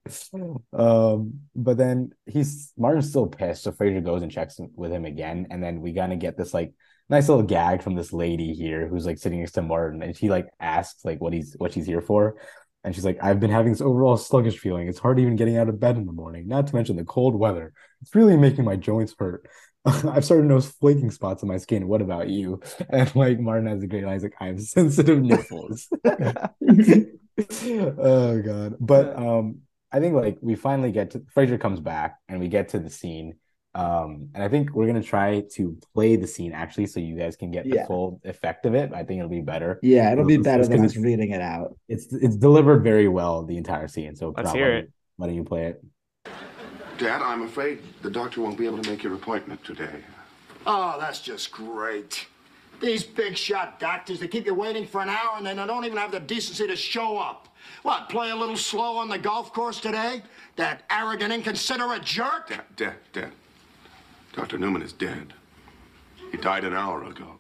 [0.72, 5.46] Um, but then he's Martin's still pissed, so Frasier goes and checks with him again,
[5.50, 6.72] and then we kind of get this like
[7.08, 10.28] nice little gag from this lady here who's like sitting next to Martin, and she
[10.30, 12.36] like asks like what he's what she's here for.
[12.82, 14.88] And she's like, I've been having this overall sluggish feeling.
[14.88, 17.34] It's hard even getting out of bed in the morning, not to mention the cold
[17.34, 17.72] weather.
[18.00, 19.46] It's really making my joints hurt.
[19.84, 21.88] I've started to notice flaking spots on my skin.
[21.88, 22.60] What about you?
[22.90, 24.14] And like Martin has a great line.
[24.14, 25.88] He's like, I have sensitive nipples.
[27.62, 28.76] oh god.
[28.80, 29.60] But um
[29.92, 32.90] I think like we finally get to Frasier comes back and we get to the
[32.90, 33.34] scene.
[33.74, 37.36] Um and I think we're gonna try to play the scene actually so you guys
[37.36, 38.92] can get the full effect of it.
[38.92, 39.78] I think it'll be better.
[39.82, 41.76] Yeah, it'll be better let's than get us this- reading it out.
[41.88, 44.16] It's it's delivered very well the entire scene.
[44.16, 44.84] So Let's hear it.
[44.86, 45.84] you- Why don't you play it?
[46.98, 50.02] Dad, I'm afraid the doctor won't be able to make your appointment today.
[50.66, 52.26] Oh, that's just great.
[52.80, 55.84] These big shot doctors, they keep you waiting for an hour and then they don't
[55.84, 57.48] even have the decency to show up.
[57.82, 60.22] What, play a little slow on the golf course today?
[60.56, 62.48] That arrogant, inconsiderate jerk?
[62.48, 63.32] Dad, Dad, Dad.
[64.32, 64.58] Dr.
[64.58, 65.34] Newman is dead.
[66.30, 67.36] He died an hour ago.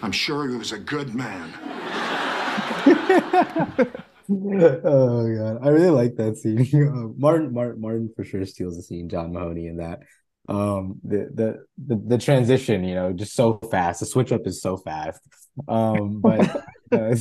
[0.00, 1.52] I'm sure he was a good man.
[4.30, 6.58] oh god, I really like that scene.
[6.88, 9.08] Uh, Martin, Martin, Martin for sure steals the scene.
[9.08, 10.00] John Mahoney in that.
[10.48, 14.00] Um, the the the the transition, you know, just so fast.
[14.00, 15.20] The switch up is so fast.
[15.66, 17.16] Um, but uh,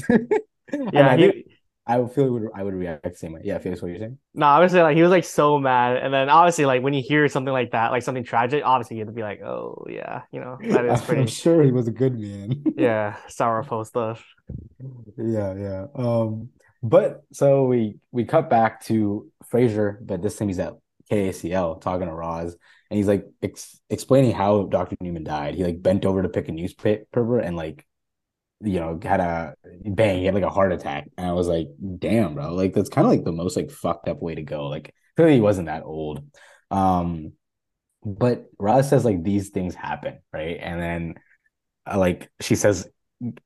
[0.93, 1.45] Yeah, I, he, think
[1.87, 3.41] I would feel would I would react the same way.
[3.43, 4.17] Yeah, Felix, what you're saying?
[4.33, 7.27] no, obviously like he was like so mad, and then obviously like when you hear
[7.27, 10.39] something like that, like something tragic, obviously you have to be like, oh yeah, you
[10.39, 12.63] know that is I'm sure he was a good man.
[12.77, 14.25] yeah, sorrowful stuff.
[15.17, 15.85] Yeah, yeah.
[15.95, 16.49] Um,
[16.83, 20.73] but so we we cut back to Frasier, but this time he's at
[21.11, 22.55] KACL talking to Roz,
[22.89, 24.95] and he's like ex- explaining how Dr.
[25.01, 25.55] Newman died.
[25.55, 27.85] He like bent over to pick a newspaper and like,
[28.61, 29.55] you know, had a
[29.95, 31.09] bang, he had like a heart attack.
[31.17, 31.67] And I was like,
[31.99, 34.67] damn, bro, like that's kind of like the most like fucked up way to go.
[34.67, 36.23] Like clearly he wasn't that old.
[36.71, 37.33] Um,
[38.03, 40.57] but Roz says like these things happen, right?
[40.59, 41.15] And then
[41.91, 42.87] uh, like she says,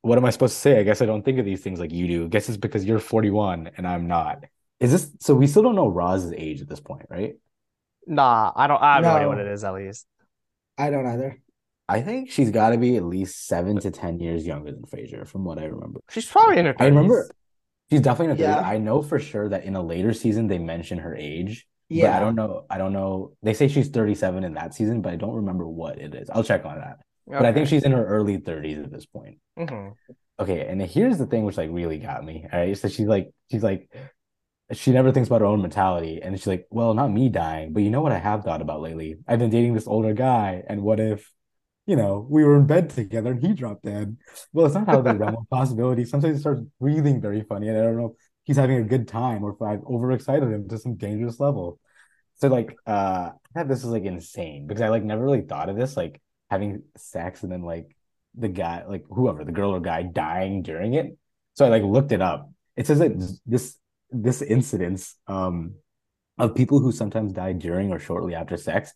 [0.01, 0.79] what am I supposed to say?
[0.79, 2.25] I guess I don't think of these things like you do.
[2.25, 4.43] I guess it's because you're 41 and I'm not.
[4.79, 5.35] Is this so?
[5.35, 7.35] We still don't know Roz's age at this point, right?
[8.07, 8.81] Nah, I don't.
[8.81, 9.63] I have no, idea what it is.
[9.63, 10.07] At least.
[10.77, 11.39] I don't either.
[11.91, 15.27] I think she's got to be at least seven to ten years younger than Frasier,
[15.27, 15.99] from what I remember.
[16.09, 16.73] She's probably in her.
[16.73, 16.81] 30s.
[16.81, 17.29] I remember
[17.89, 18.61] she's definitely in her 30s.
[18.61, 18.69] Yeah.
[18.69, 21.67] I know for sure that in a later season they mention her age.
[21.89, 22.17] But Yeah.
[22.17, 22.65] I don't know.
[22.69, 23.33] I don't know.
[23.43, 26.29] They say she's 37 in that season, but I don't remember what it is.
[26.29, 26.99] I'll check on that.
[27.27, 29.37] But I think she's in her early 30s at this point.
[29.57, 29.89] hmm
[30.39, 32.47] Okay, and here's the thing which like really got me.
[32.51, 32.75] All right.
[32.77, 33.89] So she's like, she's like,
[34.71, 36.21] she never thinks about her own mortality.
[36.23, 38.81] And she's like, Well, not me dying, but you know what I have thought about
[38.81, 39.17] lately?
[39.27, 41.29] I've been dating this older guy, and what if,
[41.91, 44.15] you know, we were in bed together and he dropped dead?
[44.53, 46.05] Well, it's not out of the realm of possibility.
[46.05, 48.11] Sometimes he starts breathing very funny, and I don't know if
[48.43, 51.81] he's having a good time or if I've overexcited him to some dangerous level.
[52.35, 55.75] So like uh I this is like insane because I like never really thought of
[55.75, 57.93] this, like having sex and then like
[58.35, 61.17] the guy, like whoever, the girl or guy dying during it.
[61.55, 62.49] So I like looked it up.
[62.77, 63.11] It says that
[63.45, 63.77] this
[64.11, 65.75] this incidence um
[66.37, 68.93] of people who sometimes die during or shortly after sex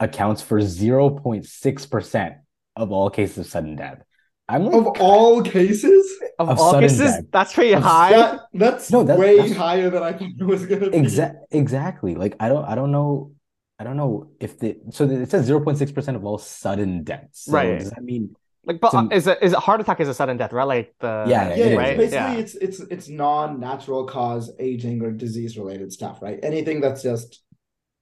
[0.00, 2.36] accounts for 0.6%
[2.76, 4.02] of all cases of sudden death.
[4.50, 6.06] I'm like Of all cases,
[6.38, 7.24] Of, Of all sudden cases, death.
[7.30, 8.12] that's pretty high.
[8.12, 10.98] that, that's No, that- way that's- higher than I thought it was gonna be.
[10.98, 12.14] Exa- exactly.
[12.14, 13.32] Like I don't I don't know
[13.78, 17.44] I don't know if the so it says 0.6% of all sudden deaths.
[17.44, 17.78] So Right.
[17.78, 18.34] does that mean
[18.64, 20.64] Like, but So- uh, is a is a heart attack is a sudden death, right?
[20.64, 21.96] Like the Yeah, Yeah, it is, it's right.
[21.98, 22.42] basically yeah.
[22.42, 26.38] it's it's it's non-natural cause aging or disease related stuff, right?
[26.42, 27.42] Anything that's just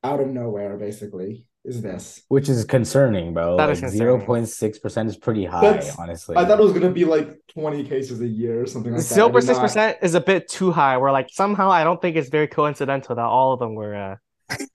[0.05, 2.23] out of nowhere, basically, is this.
[2.29, 3.57] which is concerning, bro.
[3.57, 6.37] That like is 0.6% is pretty high, That's- honestly.
[6.37, 9.21] I thought it was gonna be like 20 cases a year or something like that.
[9.21, 10.97] I point six percent is a bit too high.
[10.97, 14.17] Where like somehow I don't think it's very coincidental that all of them were, uh,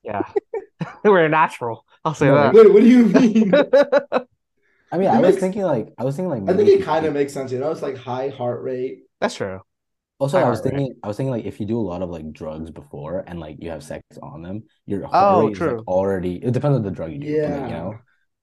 [0.04, 0.24] yeah,
[1.04, 1.86] they were natural.
[2.04, 2.54] I'll say No, that.
[2.54, 3.54] Wait, what do you mean?
[4.94, 7.06] I mean, it I was thinking like I was thinking like I think it kind
[7.06, 7.72] of makes sense, you know.
[7.72, 9.04] It's like high heart rate.
[9.22, 9.62] That's true.
[10.22, 10.78] Also, high I was heart rate.
[10.78, 13.40] thinking, I was thinking like if you do a lot of like drugs before and
[13.40, 15.84] like you have sex on them, your heart Oh, is like true.
[15.88, 16.36] already.
[16.44, 17.96] It depends on the drug you do, but, like, you know.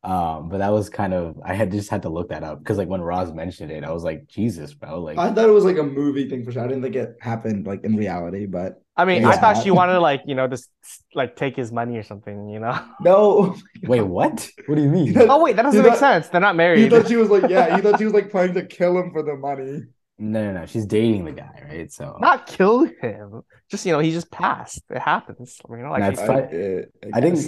[0.05, 2.79] Um, but that was kind of I had just had to look that up because
[2.79, 5.65] like when Roz mentioned it, I was like, Jesus, bro, like I thought it was
[5.65, 6.63] like a movie thing for sure.
[6.65, 9.31] I didn't think it happened like in reality, but I mean, Yeah.
[9.31, 10.71] I thought she wanted to like you know just
[11.15, 12.49] like take his money or something.
[12.49, 12.79] You know.
[13.01, 13.57] no.
[13.85, 14.49] wait, what?
[14.67, 15.17] What do you mean?
[15.19, 16.29] Oh wait, that doesn't You make thought- sense.
[16.29, 16.91] They're not He married.
[16.91, 19.23] thought she was like, yeah, he thought she was like planning to kill him for
[19.25, 19.83] the money.
[20.21, 20.67] No, no, no.
[20.67, 21.93] She's dating the guy, right?
[21.93, 23.43] So Not kill him.
[23.71, 24.83] Just you know, he just passed.
[24.91, 25.61] It happens.
[25.71, 26.83] You know, like That's he- fine.
[27.15, 27.39] I, I think-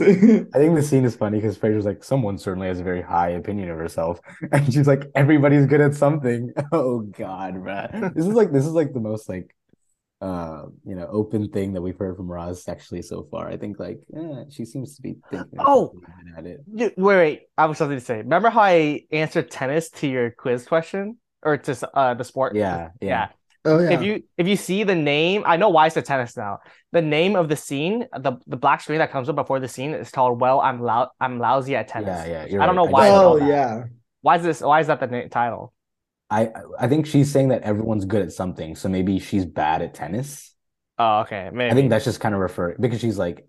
[0.55, 3.31] I think the scene is funny because Frasier's like, someone certainly has a very high
[3.31, 4.21] opinion of herself,
[4.53, 6.53] and she's like, everybody's good at something.
[6.73, 8.15] Oh God, bruh.
[8.15, 9.53] This is like this is like the most like,
[10.21, 13.49] uh, you know, open thing that we've heard from Roz sexually so far.
[13.49, 15.91] I think like, eh, she seems to be thinking Oh!
[15.95, 16.61] she's at it.
[16.69, 17.41] Wait, wait.
[17.59, 18.19] I have something to say.
[18.19, 22.55] Remember how I answered tennis to your quiz question or to uh the sport?
[22.55, 23.29] Yeah, yeah.
[23.65, 23.91] oh yeah.
[23.91, 26.61] If you if you see the name, I know why it's a tennis now.
[26.93, 29.95] The name of the scene, the the black screen that comes up before the scene
[29.95, 32.47] is called "Well, I'm lou- I'm lousy at tennis." Yeah, yeah.
[32.47, 32.85] You're I don't right.
[32.85, 33.85] know why just it's saw oh yeah.
[34.23, 34.61] Why is this?
[34.61, 35.73] Why is that the na- title?
[36.31, 39.95] I I think she's saying that everyone's good at something, so maybe she's bad at
[39.95, 40.55] tennis.
[40.99, 41.51] Oh, okay.
[41.53, 41.71] Maybe.
[41.71, 43.47] I think that's just kind of referring because she's like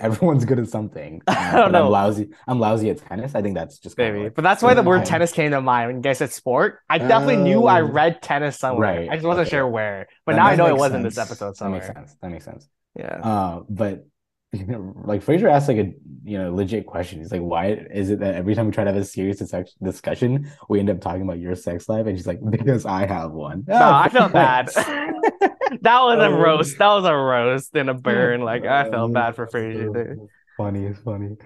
[0.00, 1.22] everyone's good at something.
[1.28, 1.90] I don't but I'm know.
[1.90, 2.30] lousy.
[2.46, 3.34] I'm lousy at tennis.
[3.34, 5.96] I think that's just maybe, but that's why the word tennis came to mind when
[5.96, 6.78] you guys said sport.
[6.88, 7.86] I definitely knew I Oh.
[7.86, 9.00] read tennis somewhere.
[9.00, 9.56] Right, I just wasn't okay.
[9.56, 10.08] sure where.
[10.26, 12.16] But That- now I know it was in this episode episode that makes sense.
[12.22, 12.68] That makes sense.
[12.94, 13.20] Yeah.
[13.22, 14.04] Uh, but know,
[14.52, 15.92] like Frasier asked like a
[16.24, 17.18] you know legit question.
[17.20, 19.74] He's like, "Why is it that every time we try to have a serious dis-
[19.82, 23.32] discussion, we end up talking about your sex life?" And she's like, "Because I have
[23.32, 24.70] one." No, I felt bad.
[25.80, 26.38] That was a Oh.
[26.38, 26.76] roast.
[26.78, 28.42] That was a roast and a burn.
[28.44, 30.16] Like I felt bad for Frasier there.
[30.58, 31.36] Funny, it's funny.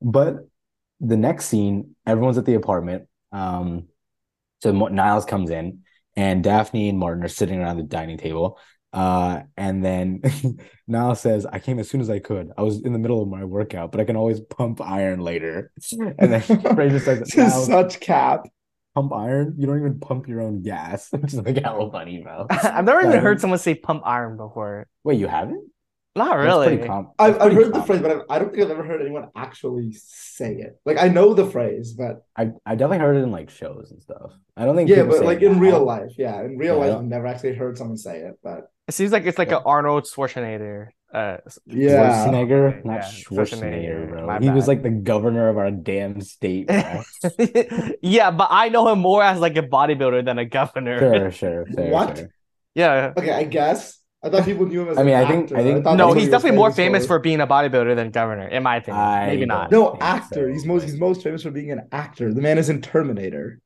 [0.00, 0.36] But
[1.00, 3.08] the next scene, everyone's at the apartment.
[3.32, 3.88] Um,
[4.62, 5.80] so Niles comes in,
[6.16, 8.56] and Daphne and Martin are sitting around the dining table.
[8.92, 10.20] Uh, and then
[10.86, 12.50] Niles says, "I came as soon as I could.
[12.58, 15.70] I was in the middle of my workout, but I can always pump iron later."
[16.18, 16.40] And then
[16.76, 18.44] Frasier says, such cap.
[18.94, 19.54] pump iron?
[19.58, 22.46] You don't even pump your own gas," which is like hella funny, bro.
[22.50, 24.86] I've never even heard someone say pump iron before.
[25.04, 25.68] Wait, you haven't?
[26.14, 26.76] Not really.
[26.76, 29.30] com- I've, I've heard the phrase, but I've, I don't think I've ever heard anyone
[29.34, 30.78] actually say it.
[30.84, 34.02] Like I know the phrase, but I I definitely heard it in like shows and
[34.02, 34.32] stuff.
[34.54, 37.04] I don't think yeah, but like in real life, yeah, in real Yeah, life, I've
[37.04, 38.38] never actually heard someone say it.
[38.42, 39.56] But It seems like it's like Yeah.
[39.56, 42.26] an Arnold Schwarzenegger Uh, Yeah.
[42.26, 44.26] Schwarzenegger, not Yeah, Schwarzenegger, Schwarzenegger, bro.
[44.26, 46.66] my He was like the governor of our damn state.
[46.68, 47.02] bro.
[48.02, 50.98] yeah, but I know him more as like a bodybuilder than a governor.
[50.98, 52.18] sure, sure, fair, What?
[52.18, 52.28] fair.
[52.74, 53.12] Yeah.
[53.16, 53.98] Okay, I guess.
[54.24, 55.56] I thought people knew him as I mean, an I think- actor.
[55.56, 58.46] I think- thought No, he's he definitely more famous for being a bodybuilder than governor,
[58.48, 59.02] in my opinion.
[59.04, 59.70] I Maybe not.
[59.72, 60.46] No, actor.
[60.48, 62.32] so, He's most he's most famous for being an actor.
[62.32, 63.58] The man is in Terminator.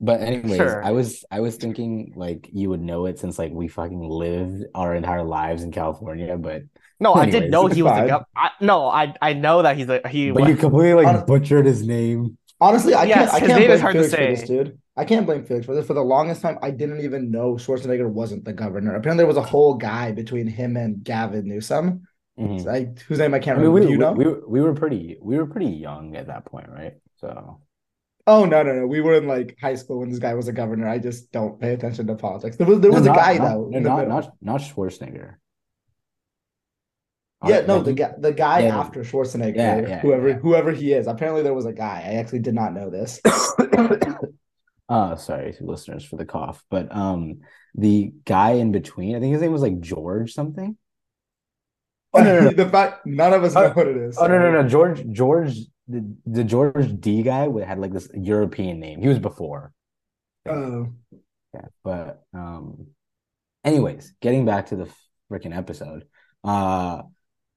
[0.00, 0.84] But anyways, Sure.
[0.84, 4.64] I was I was thinking like you would know it since like we fucking lived
[4.74, 6.62] our entire lives in California, but
[7.00, 9.76] No, I did Anyways, know he was a gov- I, No, I I know that
[9.76, 10.30] he's a he.
[10.30, 12.36] but you completely like Hon- butchered his name.
[12.60, 13.34] Honestly, I Yes, can't.
[13.34, 14.46] I his can't name blame is hard to Felix for this, say.
[14.46, 14.78] dude.
[14.96, 15.86] I can't blame Felix for this.
[15.86, 18.94] For the longest time, I didn't even know Schwarzenegger wasn't the governor.
[18.94, 22.06] Apparently, there was a whole guy between him and Gavin Newsom,
[22.38, 22.66] Mhm.
[22.68, 23.80] I, whose name I can't I mean, remember.
[23.80, 24.12] we, Do you know?
[24.12, 26.94] we, we, we were pretty we were pretty young at that point, right?
[27.16, 27.60] So
[28.26, 28.86] oh no, no, no.
[28.86, 30.88] We were in like high school when this guy was a governor.
[30.88, 32.56] I just don't pay attention to politics.
[32.56, 33.68] There was there was No, a guy not, though.
[33.70, 35.36] no, not, not not Schwarzenegger.
[37.46, 41.06] Yeah, no, the guy, the guy Yeah, after Schwarzenegger, Yeah, yeah, whoever, whoever he is.
[41.06, 42.02] Apparently, there was a guy.
[42.06, 43.20] I actually did not know this.
[44.88, 47.40] uh sorry listeners for the cough, but um
[47.74, 50.76] the guy in between, I think his name was like George something.
[52.14, 52.50] Oh, no, no, no.
[52.64, 54.16] the fact none of us Oh, know what it is.
[54.18, 58.80] Oh no no no George George the, the George D guy had like this European
[58.80, 59.00] name.
[59.00, 59.72] He was before.
[60.46, 60.92] Oh,
[61.54, 62.88] Yeah, but um
[63.64, 64.88] anyways, getting back to the
[65.30, 66.06] freaking episode.
[66.42, 67.02] Uh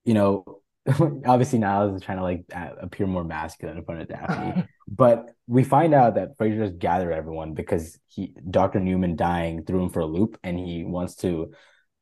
[0.05, 0.61] you know,
[1.25, 2.45] obviously Niles is trying to like
[2.81, 4.65] appear more masculine in front of Daphne.
[4.87, 8.79] but we find out that Frasier just gathered everyone because he Dr.
[8.79, 11.51] Newman dying threw him for a loop and he wants to,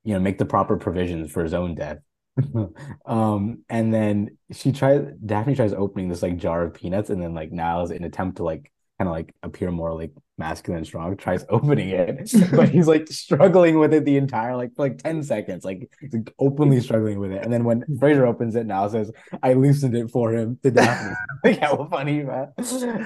[0.04, 1.98] you know, make the proper provisions for his own death.
[3.06, 7.34] um and then she tries Daphne tries opening this like jar of peanuts and then
[7.34, 11.46] like Niles in attempt to like kind of like appear more like masculine strong tries
[11.50, 15.90] opening it but he's like struggling with it the entire like like 10 seconds like
[16.02, 19.54] he's like, openly struggling with it and then when Frasier opens it now says I
[19.54, 22.52] loosened it for him to Daphne like how funny man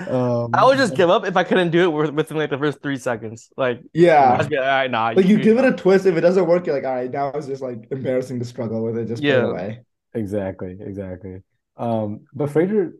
[0.10, 2.58] um, I would just give up if I couldn't do it with- within like the
[2.58, 3.50] first three seconds.
[3.58, 4.38] Like, yeah.
[4.38, 5.13] be like, all right, nah.
[5.15, 6.06] Like you give it a twist.
[6.06, 8.84] If it doesn't work, you're like, all right, now it's just like embarrassing to struggle
[8.84, 9.08] with it.
[9.08, 9.39] Just put Yeah.
[9.39, 9.80] it away.
[10.13, 11.42] Exactly, exactly.
[11.78, 12.92] Um, but Frasier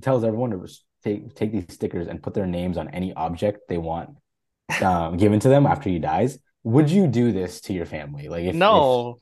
[0.00, 0.58] tells everyone to
[1.02, 4.10] take take these stickers and put their names on any object they want
[4.82, 6.38] um, given to them after he dies.
[6.64, 8.28] Would you do this to your family?
[8.28, 9.10] Like, if no.
[9.10, 9.16] if-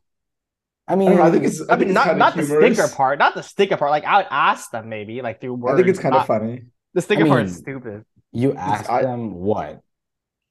[0.89, 1.25] I I mean, don't know.
[1.25, 1.61] I think it's.
[1.69, 3.93] I, I mean, it's not kinda not the sticker part, not the sticker part.
[3.93, 5.75] Like, I would ask them maybe, like through words.
[5.75, 6.65] I think it's kind of funny.
[6.95, 8.05] The sticker I part is stupid.
[8.33, 9.81] you ask I- them what?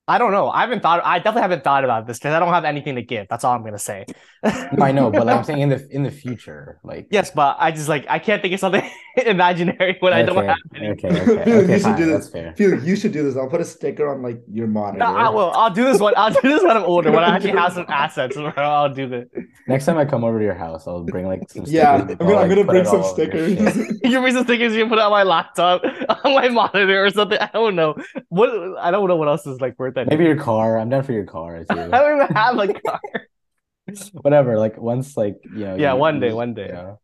[0.10, 0.50] I don't know.
[0.50, 1.02] I haven't thought.
[1.06, 3.28] I definitely haven't thought about this because I don't have anything to give.
[3.30, 4.08] That's all I'm gonna say.
[4.72, 7.58] No, I know, but like I'm saying in the in the future, like yes, but
[7.60, 8.90] I just like I can't think of something
[9.26, 10.92] imaginary when I don't okay, have anything.
[10.92, 12.30] okay, okay, Felix, okay, you should fine, do that's this.
[12.30, 12.54] fair.
[12.58, 13.38] Felix, you should do this.
[13.38, 15.00] I'll put a sticker on like your monitor.
[15.00, 15.52] No, I will.
[15.52, 16.14] I'll do this one.
[16.18, 17.12] I'll do this when I'm older.
[17.12, 19.28] When I actually have some assets, I'll do this.
[19.68, 22.18] Next time I come over to your house, I'll bring like some Yeah, stickers.
[22.20, 23.76] I'm gonna, I'm gonna bring some all over your stickers.
[23.78, 25.84] You give me some stickers you can put on my laptop,
[26.26, 27.38] on my monitor, or something.
[27.40, 27.96] I don't know.
[28.30, 30.10] What I don't know what else is like worth that.
[30.10, 30.78] Maybe your car.
[30.78, 33.02] I'm down for your car I don't even have a car.
[34.22, 34.58] Whatever.
[34.58, 35.76] Like once, like you know.
[35.76, 36.70] Yeah, you- one day, one day.
[36.72, 36.96] yeah.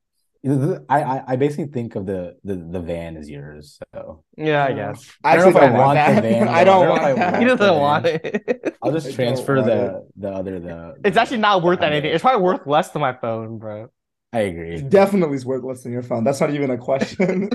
[0.90, 3.80] I, I I basically think of the the the van as yours.
[3.96, 5.12] So Yeah, I guess.
[5.24, 7.02] I I don't know if I want want the van, I don't I don't want
[7.02, 7.40] if I that.
[7.40, 8.20] He doesn't the want van.
[8.24, 8.78] it.
[8.84, 10.96] I'll just transfer want the the other the.
[11.04, 12.12] It's the- actually not worth anything.
[12.12, 12.14] Hyundai.
[12.14, 13.88] It's probably worth less than my phone, bro.
[14.34, 14.82] I agree.
[14.82, 16.24] Definitely is worth less than your phone.
[16.24, 17.50] That's not even a question.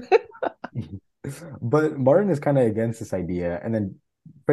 [1.60, 3.96] But Martin is kind of against this idea, and then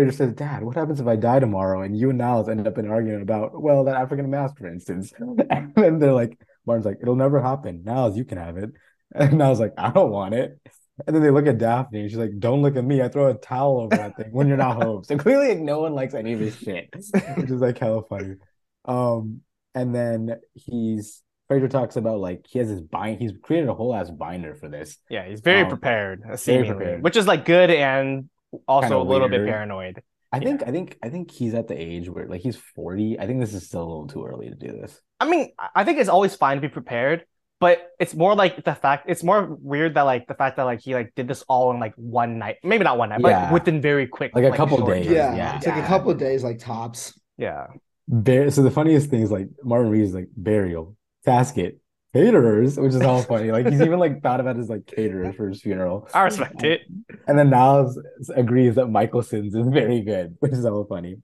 [0.05, 2.77] Frasier says, "Dad, what happens if I die tomorrow?" And you and Niles end up
[2.77, 5.13] in an argument about, well, that African mask, for instance.
[5.19, 8.71] And then they're like, Martin's like, "It'll never happen." Niles, you can have it,
[9.15, 10.59] and Niles like, "I don't want it."
[11.05, 13.01] And then they look at Daphne, and she's like, "Don't look at me.
[13.01, 15.79] I throw a towel over that thing when you're not home." So clearly, like, no
[15.81, 16.89] one likes any of his shit,
[17.37, 18.35] which is like hella funny.
[18.85, 19.41] Um,
[19.75, 23.21] and then he's Frasier talks about like he has his bind.
[23.21, 24.97] He's created a whole ass binder for this.
[25.09, 27.03] Yeah, he's very Um, prepared, seemingly, prepared.
[27.03, 28.29] which is like good and
[28.67, 30.01] also Kinda a little bit paranoid.
[30.31, 33.19] I think I think I think he's at the age where like he's 40.
[33.19, 34.99] I think this is still a little too early to do this.
[35.19, 37.25] I mean, I- I think it's always fine to be prepared,
[37.61, 40.81] but it's more like the fact it's more weird that like the fact that like
[40.81, 43.53] he like did this all in like one night, maybe not one night, but Yeah.
[43.53, 45.07] within very quick, Like a couple days.
[45.07, 45.57] yeah, yeah.
[45.57, 47.17] it's like a couple of days, like tops.
[47.37, 47.67] Yeah,
[48.09, 51.79] Bar- so the funniest thing is like Martin Reed is like burial, casket,
[52.13, 53.51] caterers, which is all funny.
[53.51, 56.07] Like he's even like thought about his like caterers for his funeral.
[56.13, 56.81] I respect it.
[57.27, 57.99] And then Niles
[58.35, 61.17] agrees that Michaelson's is very good, which is all funny.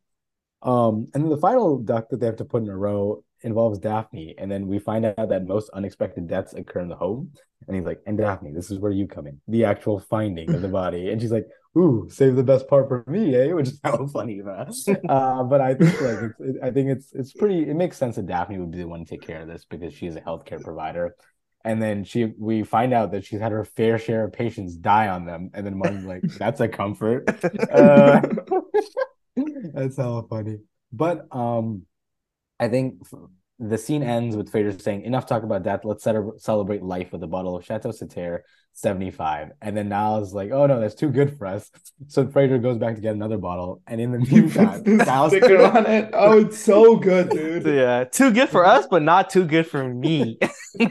[0.62, 3.80] Um, and then the final duck that they have to put in a row involves
[3.80, 7.32] Daphne, and then we find out that most unexpected deaths occur in the home.
[7.68, 10.62] And he's like, "And Daphne, this is where you come in, the actual finding of
[10.62, 13.80] the body." And she's like, "Ooh, save the best part for me, eh?" Which is
[13.84, 14.72] how funny, man.
[15.10, 17.70] Uh, but I think like it's, it, I think it's it's pretty.
[17.70, 19.94] It makes sense that Daphne would be the one to take care of this because
[19.94, 21.16] she's a healthcare provider.
[21.66, 25.08] And then she, we find out that she's had her fair share of patients die
[25.08, 25.50] on them.
[25.54, 27.30] And then Martin's like, "That's a comfort."
[27.72, 28.22] Uh,
[29.74, 30.58] that's hella funny.
[30.92, 31.84] But um,
[32.60, 33.02] I think
[33.60, 35.82] the scene ends with Frasier saying, "Enough talk about death.
[35.84, 38.40] Let's celebrate life with a bottle of Chateau Sater
[38.74, 41.70] 75." And then Niles like, "Oh no, that's too good for us."
[42.08, 45.64] So Frasier goes back to get another bottle, and in the He meantime, Niles sticker
[45.78, 46.10] on it.
[46.14, 47.66] Oh, it's so good, dude.
[47.66, 50.38] Yeah, too good for us, but not too good for me.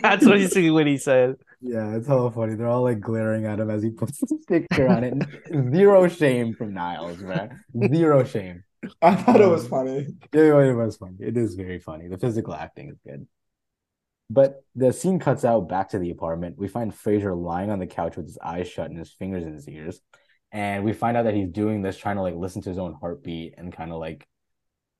[0.01, 1.37] That's what he what he said.
[1.61, 2.55] Yeah, it's all funny.
[2.55, 5.14] They're all like glaring at him as he puts the sticker on it.
[5.75, 7.61] Zero shame from Niles, man.
[7.92, 8.64] Zero shame.
[9.03, 10.07] I thought it was um, funny.
[10.35, 11.16] Yeah, it was funny.
[11.21, 12.09] It is very funny.
[12.09, 13.27] The physical acting is good.
[14.31, 16.59] But the scene cuts out back to the apartment.
[16.59, 19.53] We find Frasier lying on the couch with his eyes shut and his fingers in
[19.53, 20.01] his ears.
[20.53, 22.95] And we find out that he's doing this trying to like listen to his own
[22.95, 24.27] heartbeat and kind of like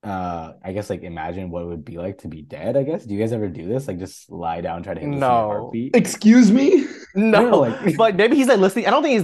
[0.03, 3.05] uh I guess like imagine what it would be like to be dead, I guess.
[3.05, 3.87] Do you guys ever do this?
[3.87, 5.47] Like just lie down, try to listen to your No.
[5.47, 5.95] heartbeat?
[5.95, 6.85] Excuse me?
[7.15, 8.87] No, No, like- but maybe he's like listening.
[8.87, 9.13] I don't think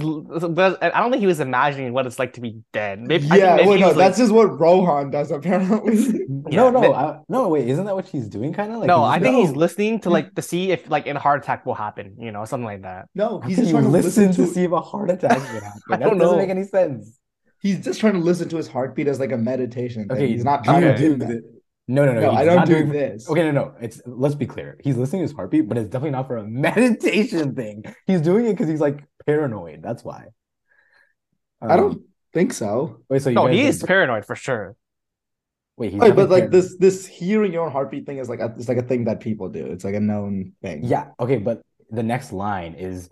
[0.80, 3.00] I don't think he was imagining what it's like to be dead.
[3.00, 6.24] Maybe, yeah, maybe well, no, like- that's just what Rohan does apparently.
[6.28, 7.48] No, Yeah, no, but- I, no.
[7.48, 8.52] Wait, isn't that what she's doing?
[8.52, 11.06] Kind of like no, I just- think he's listening to like to see if like
[11.08, 12.14] a heart attack will happen.
[12.18, 13.08] You know, something like that.
[13.16, 14.54] no, he's can just trying to listen, listen to, to.
[14.54, 15.80] see if a heart attack would happen.
[15.90, 16.40] I That don't doesn't know.
[16.40, 17.18] make any sense.
[17.60, 20.08] He's just trying to listen to his heartbeat as like a meditation.
[20.08, 20.16] Thing.
[20.16, 21.42] Okay, he's not do you trying to do do that.
[21.88, 22.20] No, no, no.
[22.20, 23.28] No, I don't do doing- this.
[23.28, 23.74] Okay, no, no.
[23.80, 24.78] It's let's be clear.
[24.82, 27.84] He's listening to his heartbeat, but it's definitely not for a meditation thing.
[28.06, 29.82] He's doing it because he's like paranoid.
[29.82, 30.26] That's why.
[31.60, 33.00] I Um, don't think so.
[33.08, 34.76] Wait, so you No, he is paranoid for sure.
[35.76, 36.52] Wait, he's Wait, but like paranoid.
[36.52, 39.20] this, this hearing your own heartbeat thing is like a, it's like a thing that
[39.20, 39.66] people do.
[39.66, 40.84] It's like a known thing.
[40.84, 41.08] Yeah.
[41.18, 43.10] Okay, but the next line is.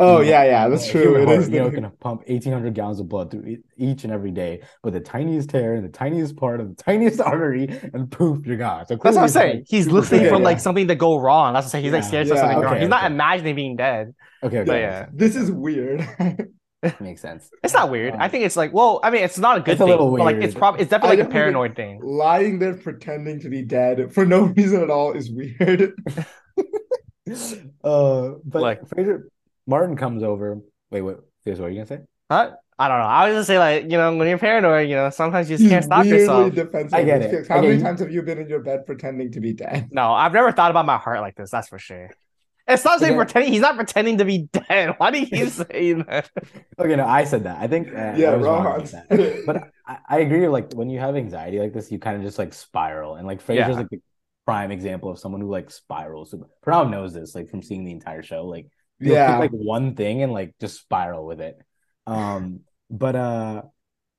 [0.00, 1.02] Oh you know, yeah, yeah, that's a true.
[1.02, 1.48] human It heart, is.
[1.48, 4.62] you know, the- can pump eighteen hundred gallons of blood through each and every day,
[4.82, 8.56] but the tiniest tear in the tiniest part of the tiniest artery, and poof, you're
[8.56, 8.86] gone.
[8.86, 9.56] So That's what I'm saying.
[9.58, 10.44] like, He's super listening Yeah, for paranoid.
[10.44, 11.54] like something to go wrong.
[11.54, 11.84] That's what I'm saying.
[11.84, 12.74] He's like scared for Yeah, something to go wrong.
[12.74, 13.14] okay, He's not okay.
[13.14, 14.14] imagining being dead.
[14.42, 15.06] Okay, okay, But yeah.
[15.12, 16.06] This is weird.
[17.00, 17.48] makes sense.
[17.62, 18.14] It's not weird.
[18.14, 19.90] I think it's like, well, I mean, it's not a good It's a thing.
[19.90, 22.00] little but like, it's probably it's definitely like a don't think it- paranoid thing.
[22.02, 25.94] Lying there pretending to be dead for no reason at all is weird.
[27.82, 29.22] Uh, but Like- Frasier
[29.66, 30.60] Martin comes over.
[30.90, 31.24] Wait, what?
[31.44, 32.00] Here's what are you gonna say?
[32.30, 32.52] Huh?
[32.78, 33.04] I don't know.
[33.04, 35.62] I was just say like, you know, when you're paranoid, you know, sometimes you just
[35.62, 36.54] He's can't stop yourself.
[36.54, 36.94] defensive.
[36.94, 37.46] I get it.
[37.48, 39.88] How Okay, many times have you been in your bed pretending to be dead?
[39.92, 41.50] No, I've never thought about my heart like this.
[41.50, 42.10] That's for sure.
[42.66, 43.16] It's not saying Okay.
[43.16, 43.52] pretending.
[43.52, 44.94] He's not pretending to be dead.
[44.98, 46.30] Why do you say that?
[46.78, 47.58] Okay, no, I said that.
[47.60, 49.10] I think uh, Yeah, I was wrong Rohan about that.
[49.44, 50.48] But I, I agree.
[50.48, 53.40] Like when you have anxiety like this, you kind of just like spiral, and like
[53.44, 53.76] Frasier's Yeah.
[53.76, 54.00] like the
[54.46, 56.30] prime example of someone who like spirals.
[56.32, 58.46] So Pranav knows this, like from seeing the entire show.
[58.46, 58.68] Like
[59.00, 59.38] you'll pick, Yeah.
[59.38, 61.58] like one thing and like just spiral with it.
[62.06, 63.62] Um, but uh,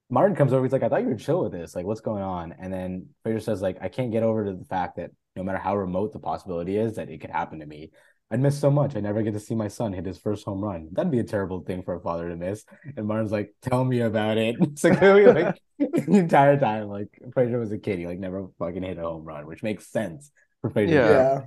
[0.10, 0.64] Martin comes over.
[0.64, 1.76] He's like, "I thought you were chill with this.
[1.76, 4.66] Like, what's going on?" And then Frasier says, "Like, I can't get over to the
[4.66, 7.92] fact that no matter how remote the possibility is that it could happen to me."
[8.32, 8.96] I'd miss so much.
[8.96, 10.90] I never get to see my son hit his first home run.
[10.92, 12.66] That'd be a terrible thing for a father to miss.
[12.98, 17.72] And Martin's like, "Tell me about it." So like the entire time, like Frasier was
[17.72, 18.00] a kid.
[18.00, 20.90] He like never fucking hit a home run, which makes sense for Frasier.
[20.90, 21.42] Yeah.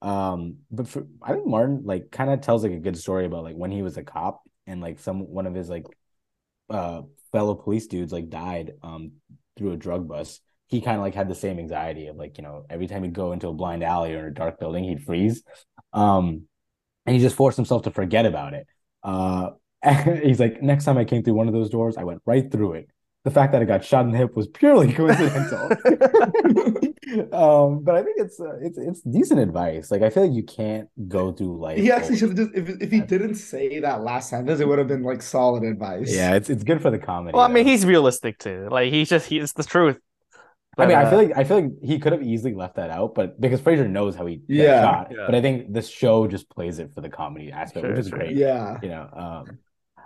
[0.00, 3.44] Um, but for, I think Martin like kind of tells like a good story about
[3.44, 5.86] like when he was a cop and like some one of his like
[6.70, 9.12] uh fellow police dudes like died um
[9.56, 10.40] through a drug bust.
[10.68, 13.12] He kind of like had the same anxiety of like you know every time he'd
[13.14, 15.42] go into a blind alley or a dark building he'd freeze,
[15.92, 16.42] um,
[17.06, 18.66] and he just forced himself to forget about it.
[19.02, 19.50] Uh,
[20.22, 22.74] he's like next time I came through one of those doors I went right through
[22.74, 22.90] it.
[23.24, 25.58] The fact that I got shot in the hip was purely coincidental.
[27.32, 29.90] um, but I think it's uh, it's it's decent advice.
[29.90, 31.78] Like I feel like you can't go through life.
[31.78, 34.78] He actually should have just if if he didn't say that last sentence, it would
[34.78, 36.14] have been like solid advice.
[36.14, 37.34] Yeah, it's it's good for the comedy.
[37.34, 37.70] Well, I mean, though.
[37.70, 38.68] he's realistic too.
[38.70, 39.98] Like he's just he's the truth.
[40.78, 42.76] I mean, But, I feel uh, like I feel like he could have easily left
[42.76, 44.80] that out, but because Frasier knows how he got Yeah.
[44.82, 45.08] shot.
[45.10, 45.26] Yeah.
[45.26, 48.08] But I think this show just plays it for the comedy aspect, Sure, which is
[48.08, 48.18] sure.
[48.18, 48.36] great.
[48.36, 48.78] Yeah.
[48.82, 49.58] You know, um,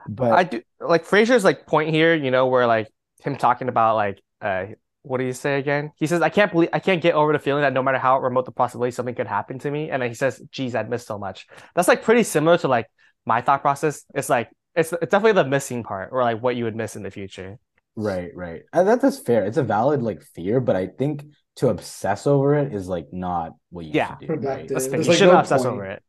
[0.09, 2.89] but I do like Frasier's like point here, you know, where like
[3.23, 4.67] him talking about like uh
[5.05, 5.91] what do you say again?
[5.97, 8.21] He says, I can't believe I can't get over the feeling that no matter how
[8.21, 9.91] remote the possibility something could happen to me.
[9.91, 11.47] And then he says, geez, I'd miss so much.
[11.75, 12.87] That's like pretty similar to like
[13.27, 14.05] my thought process.
[14.15, 17.03] It's like it's it's definitely the missing part or like what you would miss in
[17.03, 17.59] the future.
[17.97, 18.63] right, right.
[18.73, 19.45] And that, that's fair.
[19.45, 23.53] It's a valid like fear, but I think to obsess over it is like not
[23.71, 24.07] what you Yeah.
[24.07, 24.27] should do.
[24.41, 24.69] Right?
[24.69, 24.69] Productive.
[24.73, 25.75] That's the You like, shouldn't no obsess point.
[25.75, 26.03] over it.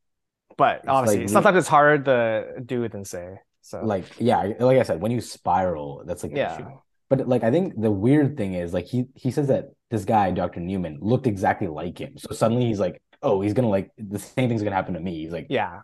[0.58, 2.04] But It's obviously, like sometimes it's harder
[2.56, 3.40] to do than say.
[3.62, 6.58] So Like, yeah, like I said, when you spiral, that's like an Yeah.
[7.14, 7.24] Issue.
[7.24, 10.32] But like I think the weird thing is like he he says that this guy,
[10.32, 10.60] Dr.
[10.60, 12.18] Newman, looked exactly like him.
[12.18, 15.24] So suddenly he's like, oh, he's gonna like the same thing's gonna happen to me.
[15.24, 15.82] He's like, Yeah.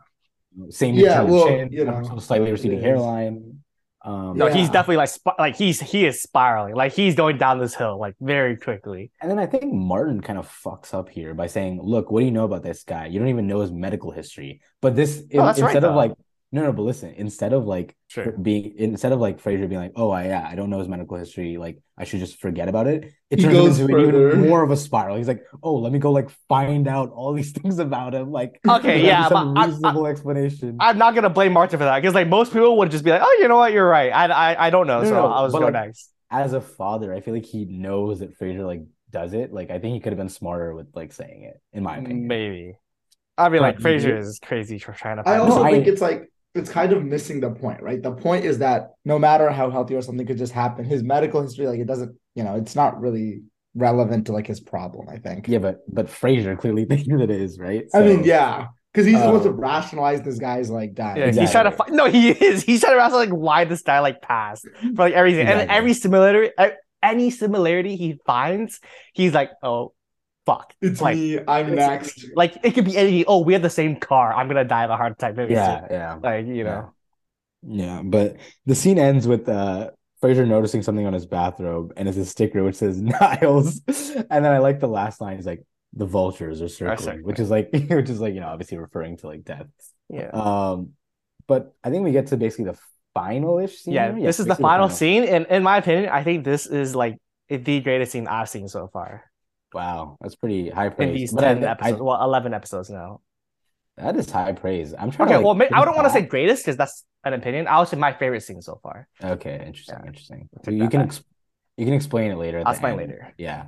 [0.69, 2.83] same Yeah, well, chin, you know, slightly receding it is.
[2.85, 3.59] hairline.
[4.01, 6.73] Um, No, he's definitely like like he's he is spiraling.
[6.73, 9.11] Like he's going down this hill like very quickly.
[9.21, 12.25] And then I think Martin kind of fucks up here by saying, "Look, what do
[12.25, 13.07] you know about this guy?
[13.07, 15.97] You don't even know his medical history." But this Oh, that's right, instead of though.
[15.97, 16.13] like,
[16.51, 18.31] no, no, but listen, instead of like Sure.
[18.31, 21.15] being instead of like Frasier being like, "Oh, I, yeah, I don't know his medical
[21.15, 21.57] history.
[21.57, 24.29] Like, I should just forget about it." It He turns into further.
[24.29, 25.15] even more of a spiral.
[25.17, 28.59] He's like, "Oh, let me go like find out all these things about him." Like,
[28.67, 30.77] Okay, yeah, some but I- I- reasonable explanation.
[30.79, 33.21] I'm not gonna blame Martin for that because like most people would just be like,
[33.23, 34.09] oh, you know what, you're right.
[34.11, 36.11] I I, I don't know, No, so no, I'll just but, go like, next.
[36.31, 38.81] As a father, I feel like he knows that Frasier like
[39.11, 39.51] does it.
[39.53, 42.27] Like, I think he could have been smarter with like saying it, in my opinion.
[42.27, 42.75] Maybe.
[43.37, 45.29] I mean, But like Fraser is crazy for trying to.
[45.29, 48.01] I also No, I- think it's like it's kind of missing the point, right?
[48.01, 51.41] The point is that no matter how healthy or something could just happen, his medical
[51.41, 53.41] history, like it doesn't, you know, it's not really
[53.75, 55.47] relevant to like his problem, I think.
[55.47, 57.85] Yeah, but but Frasier clearly thinks that it is, right?
[57.93, 58.67] I mean, yeah.
[58.91, 61.17] Because he's supposed to Um, rationalize this guy's like dying.
[61.17, 61.77] Yeah, he's trying to Exactly.
[61.77, 61.95] find.
[61.95, 62.63] No, he is.
[62.69, 65.93] He's trying to rationalize like why this guy like passed for like everything, and every
[65.93, 66.51] similarity,
[67.03, 68.79] any similarity he finds,
[69.13, 69.93] he's like, oh,
[70.49, 70.73] fuck.
[70.81, 71.39] It's like, me.
[71.47, 72.25] I'm it's next.
[72.35, 73.25] Like it could be anything.
[73.27, 74.33] Oh, we have the same car.
[74.33, 75.35] I'm gonna die of a heart attack.
[75.35, 75.87] Maybe Yeah, soon.
[75.91, 76.15] yeah.
[76.21, 76.93] Like you know.
[77.67, 79.91] Yeah, but the scene ends with uh
[80.23, 83.81] Frasier noticing something on his bathrobe and it's a sticker which says Niles.
[83.87, 87.23] And then I like the last line is like the vultures are circling, circling.
[87.23, 89.67] which is like which is like, you know, obviously referring to like death.
[90.09, 90.29] Yeah.
[90.33, 90.91] Um
[91.47, 92.77] but I think we get to basically the
[93.13, 93.93] final-ish scene.
[93.93, 94.25] Yeah, here.
[94.27, 97.17] this is the basically final scene, and in my opinion, I think this is like
[97.49, 99.28] the greatest scene I've seen so far
[99.73, 101.07] Wow, that's pretty high praise.
[101.09, 101.19] in praise.
[101.21, 102.01] these But ten I- episodes.
[102.01, 103.21] well, eleven episodes now.
[103.97, 104.93] that is high praise.
[104.97, 106.77] I'm trying Okay, to well, like, may- I think don't want to say greatest because
[106.77, 107.67] that's an opinion.
[107.67, 109.07] I would say my favorite scene so far.
[109.23, 110.07] Okay, interesting, Yeah.
[110.07, 110.49] interesting.
[110.63, 111.23] take You can ex-
[111.77, 112.59] you can explain it later.
[112.59, 113.01] at I'll explain end.
[113.01, 113.33] later.
[113.37, 113.65] Yeah.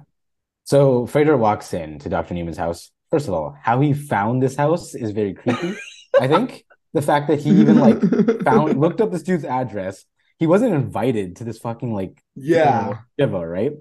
[0.65, 2.33] So Frasier walks in to Dr.
[2.33, 2.91] Newman's house.
[3.09, 5.75] First of all, how he found this house is very creepy.
[6.19, 7.99] I think the fact that he even like
[8.43, 10.05] found looked up this dude's address.
[10.39, 12.99] He wasn't invited to this fucking like yeah.
[13.19, 13.73] Shiva, right?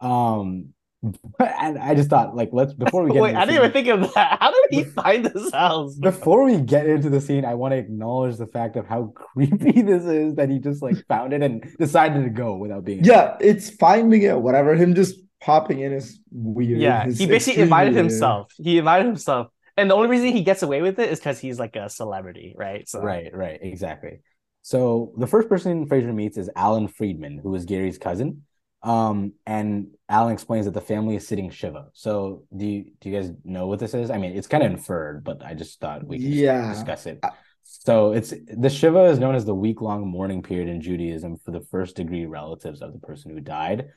[0.00, 0.74] Um
[1.40, 3.84] and I just thought like let's before we get Wait, into I the didn't even
[3.84, 4.38] scene- think of that.
[4.40, 5.96] How did he find this house?
[5.96, 9.82] before we get into the scene, I want to acknowledge the fact of how creepy
[9.82, 13.36] this is that he just like found it and decided to go without being Yeah,
[13.40, 14.74] it's finding it, whatever.
[14.76, 16.80] Him just popping in is weird.
[16.80, 18.04] Yeah, It's he basically invited weird.
[18.04, 18.52] himself.
[18.58, 21.58] He invited himself, and the only reason he gets away with it is because he's
[21.58, 22.88] like a celebrity, right?
[22.88, 24.20] So Right, right, exactly.
[24.62, 28.42] So the first person Frasier meets is Alan Friedman, who is Gary's cousin.
[28.82, 31.86] Um, and Alan explains that the family is sitting Shiva.
[31.92, 34.10] So do you do you guys know what this is?
[34.10, 36.72] I mean, it's kind of inferred, but I just thought we could Yeah.
[36.72, 37.24] discuss it.
[37.62, 41.60] So it's the Shiva is known as the week-long mourning period in Judaism for the
[41.60, 43.90] first degree relatives of the person who died.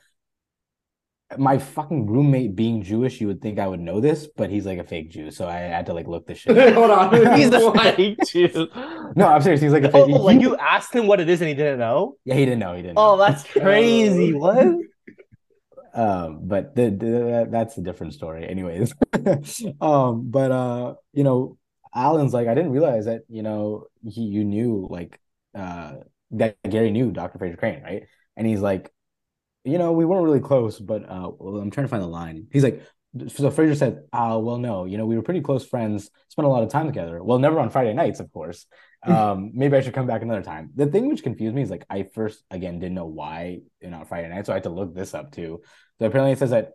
[1.37, 4.79] My fucking roommate being Jewish, you would think I would know this, but he's like
[4.79, 6.57] a fake Jew, so I had to like look this shit.
[6.57, 6.73] up.
[6.75, 7.37] Hold on.
[7.39, 7.95] he's a What?
[7.95, 8.67] fake Jew.
[9.15, 9.61] No, I'm serious.
[9.61, 10.15] He's like a Oh, fake.
[10.21, 12.17] like you asked him what it is and he didn't know.
[12.25, 12.73] Yeah, he didn't know.
[12.75, 12.97] He didn't.
[12.97, 13.25] Oh, know.
[13.25, 14.33] that's crazy.
[14.33, 14.75] What?
[15.93, 18.47] um, but the, the, that's a different story.
[18.47, 18.93] Anyways,
[19.81, 21.57] um, but uh, you know,
[21.93, 25.19] Alan's like, I didn't realize that you know he you knew like
[25.53, 25.93] uh
[26.31, 27.39] that Gary knew Dr.
[27.39, 28.03] Frasier Crane, right?
[28.35, 28.91] And he's like,
[29.65, 32.47] you know, we weren't really close, but uh, well, I'm trying to find the line.
[32.51, 32.81] He's like.
[33.29, 36.49] So Frasier said, "Ah, well, no, you know, we were pretty close friends, spent a
[36.49, 37.23] lot of time together.
[37.23, 38.65] Well, never on Friday nights, of course.
[39.05, 40.71] Um, maybe I should come back another time.
[40.73, 43.99] The thing which confused me is like I first again didn't know why you know
[43.99, 45.61] on Friday night, so I had to look this up too.
[45.99, 46.71] So apparently it says that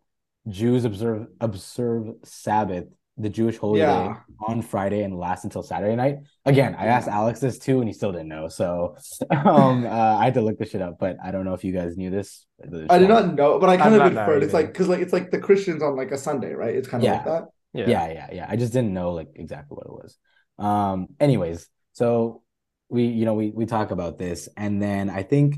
[0.48, 2.86] Jews observe observe Sabbath,
[3.20, 4.14] the Jewish holy Yeah.
[4.14, 6.18] day, on Friday and lasts until Saturday night.
[6.46, 8.48] Again, I asked Alex this too, and he still didn't know.
[8.48, 8.96] So
[9.30, 11.72] um, uh, I had to look this shit up, but I don't know if you
[11.72, 12.46] guys knew this.
[12.88, 14.42] I did not know, but I kind I'm of not inferred.
[14.42, 14.62] It's either.
[14.64, 16.74] like because like it's like the Christians on like a Sunday, right?
[16.74, 17.32] It's kind of like Yeah.
[17.32, 17.48] that.
[17.72, 20.18] yeah yeah yeah i just didn't know like exactly what it was
[20.58, 22.42] um anyways so
[22.88, 25.54] we you know we we talk about this and then i think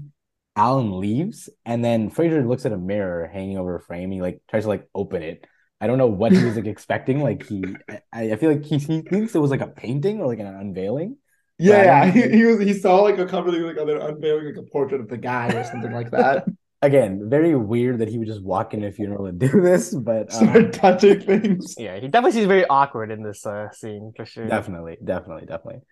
[0.54, 4.42] alan leaves and then frasier looks at a mirror hanging over a frame he like
[4.50, 5.46] tries to like open it
[5.82, 8.78] i don't know what he was like expecting like he i, I feel like he,
[8.78, 11.18] he thinks it was like a painting or like an unveiling
[11.58, 12.10] Yeah, yeah.
[12.10, 15.00] He, he was he saw like a cover like oh, they're unveiling like a portrait
[15.00, 16.46] of the guy or something like that.
[16.82, 20.34] again very weird that he would just walk into a funeral and do this but
[20.34, 21.76] um, Start touching things.
[21.78, 24.48] Yeah, he definitely seems very awkward in this uh, scene for sure.
[24.48, 25.82] Definitely, definitely, definitely.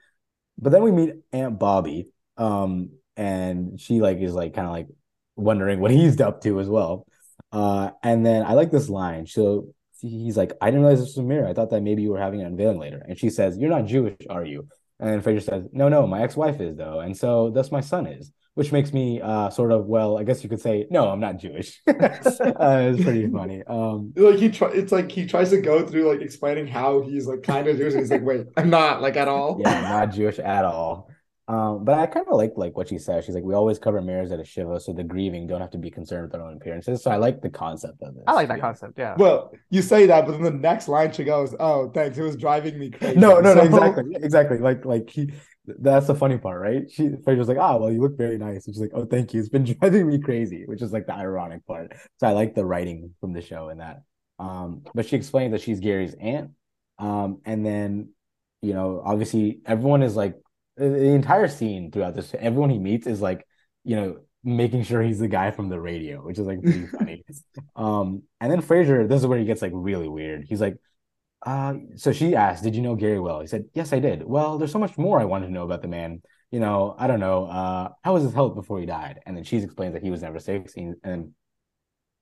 [0.59, 4.89] But then we meet Aunt Bobby, um, and she like is like kind of like
[5.37, 7.07] wondering what he's up to as well.
[7.53, 9.27] Uh, and then I like this line.
[9.27, 9.69] So
[10.01, 11.49] he's like, I didn't realize this was a mirror.
[11.49, 13.03] I thought that maybe you were having an unveiling later.
[13.09, 14.69] And she says, You're not Jewish, are you?
[14.99, 18.33] And Frasier says, No, no, my ex-wife is though, and so thus my son is.
[18.55, 21.39] which makes me uh sort of well, I guess you could say no, I'm not
[21.39, 21.81] Jewish.
[21.89, 21.93] uh,
[22.91, 23.63] it's pretty funny.
[23.67, 27.27] Um, like he try, it's like he tries to go through like explaining how he's
[27.27, 27.95] like kind of Jewish.
[27.95, 29.61] He's like, wait, I'm not like at all.
[29.61, 31.09] yeah, I'm not Jewish at all.
[31.51, 33.25] Um, but I kind of like like what she says.
[33.25, 35.79] She's like, we always cover mirrors at a shiva, so the grieving don't have to
[35.79, 37.03] be concerned with their own appearances.
[37.03, 38.23] So I like the concept of this.
[38.29, 38.63] I like that Yeah.
[38.63, 38.93] concept.
[38.97, 39.17] Yeah.
[39.19, 42.17] Well, you say that, but then the next line she goes, "Oh, thanks.
[42.19, 44.59] It was driving me crazy." No, no, no, exactly, exactly.
[44.59, 45.33] Like, like he.
[45.67, 46.89] That's the funny part, right?
[46.91, 49.41] She Frasier's like, "Ah, well, you look very nice," and she's like, "Oh, thank you."
[49.41, 51.93] It's been driving me crazy, which is like the ironic part.
[52.19, 54.03] So I like the writing from the show in that.
[54.39, 56.53] Um, but she explains that she's Gary's aunt,
[56.99, 58.11] um, and then,
[58.63, 60.37] you know, obviously everyone is like
[60.89, 62.35] the entire scene throughout this.
[62.39, 63.47] Everyone he meets is like,
[63.85, 67.25] you know, making sure he's the guy from the radio, which is like pretty funny.
[67.77, 70.45] Um, and then Frasier, this is where he gets like really weird.
[70.49, 70.77] He's like.
[71.47, 74.59] Uh, so she asked, "Did you know Gary well?" He said, "Yes, I did." Well,
[74.59, 76.21] there's so much more I wanted to know about the man.
[76.51, 77.47] You know, I don't know.
[77.47, 79.21] Uh, how was his health before he died?
[79.25, 81.33] And then she explains that he was never 16, and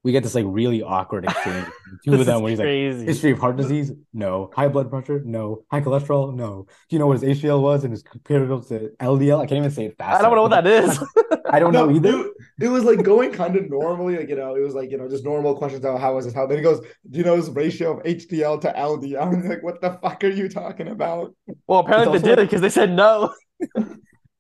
[0.08, 1.66] we get this like really awkward exchange
[2.02, 3.92] two of them is where he's like, "History of heart disease?
[4.14, 4.50] No.
[4.54, 5.20] High blood pressure?
[5.22, 5.64] No.
[5.70, 6.34] High cholesterol?
[6.34, 6.66] No.
[6.88, 9.42] Do you know what his HDL was and his comparative to LDL?
[9.42, 10.20] I can't even say it fast.
[10.20, 10.98] I don't know what that is.
[11.50, 12.08] I don't know either.
[12.08, 14.96] It, it was like going kind of normally, like you know, it was like you
[14.96, 15.84] know, just normal questions.
[15.84, 16.48] How how was his health?
[16.48, 19.82] Then he goes, "Do you know his ratio of HDL to LDL?" I'm like, "What
[19.82, 21.34] the fuck are you talking about?"
[21.66, 23.34] well, apparently It's they also did it because they said no.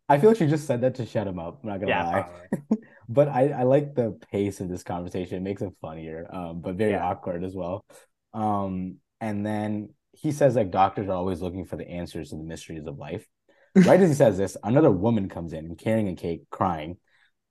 [0.08, 1.60] I feel like she just said that to shut him up.
[1.62, 2.06] I'm not gonna Yeah.
[2.06, 2.78] lie.
[3.08, 5.38] But I, I like the pace of this conversation.
[5.38, 7.04] It makes it funnier, um, but very Yeah.
[7.08, 7.84] awkward as well.
[8.34, 12.42] Um, and then he says like doctors are always looking for the answers to the
[12.44, 13.26] mysteries of life.
[13.74, 16.96] Right as he says this, another woman comes in carrying a cake, crying.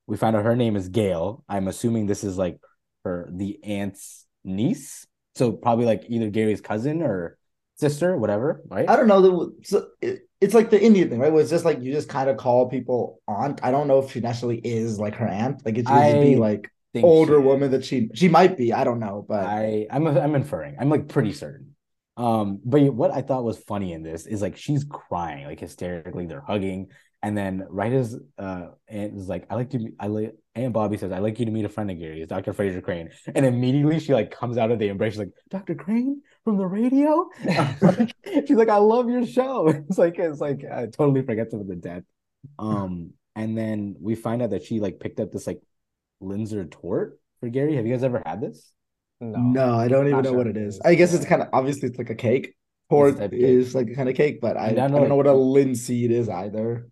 [0.06, 1.44] We find out her name is Gail.
[1.48, 2.58] I'm assuming this is like
[3.04, 5.06] her the aunt's niece.
[5.36, 7.37] So probably like either Gary's cousin or
[7.78, 8.88] sister, whatever, right?
[8.88, 9.52] I don't know.
[9.62, 9.88] So
[10.40, 11.32] it's like the Indian thing, right?
[11.32, 13.60] Where it's just like you just kind of call people aunt.
[13.62, 15.64] I don't know if she necessarily is like her aunt.
[15.64, 18.72] Like it should just be like older woman that she she might be.
[18.72, 20.76] I don't know, but I I'm I'm inferring.
[20.78, 21.74] I'm like pretty certain.
[22.16, 26.26] Um, but what I thought was funny in this is like she's crying like hysterically.
[26.26, 26.88] They're hugging,
[27.22, 30.96] and then right as uh Aunt is like, "I like you." I like Aunt Bobby
[30.96, 32.52] says, "I like you to meet a friend of Gary's, Dr.
[32.52, 35.12] Frasier Crane," and immediately she like comes out of the embrace.
[35.12, 35.76] She's like, "Dr.
[35.76, 37.28] Crane from the radio."
[38.46, 41.76] she's like, "I love your show." It's like it's like I totally forgets about the
[41.76, 42.02] death.
[42.58, 45.60] Um, and then we find out that she like picked up this like
[46.22, 47.76] Linzer torte for Gary.
[47.76, 48.72] Have you guys ever had this?
[49.20, 50.74] no, I don't even Not know sure what what it it is.
[50.76, 50.80] is.
[50.84, 52.54] I guess it's kind of obviously it's like a cake.
[52.90, 53.42] Or type of cake.
[53.42, 55.26] is like a kind of cake, but I, And I I know, don't know like-
[55.26, 56.88] what a linseed is either.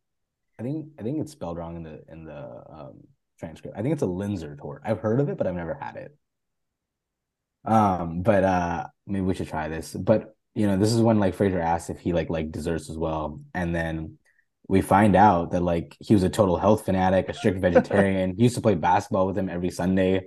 [0.59, 2.95] I think I think it's spelled wrong in the in the um,
[3.39, 3.77] transcript.
[3.79, 4.83] I think it's a Linzer torte.
[4.85, 6.17] I've heard of it, but I've never had it.
[7.67, 9.93] Um, but uh, maybe we should try this.
[9.93, 12.97] But you know, this is when like Frasier asks if he like like desserts as
[12.97, 14.19] well, and then
[14.69, 18.35] we find out that like he was a total health fanatic, a strict vegetarian.
[18.37, 20.27] he used to play basketball with him every Sunday,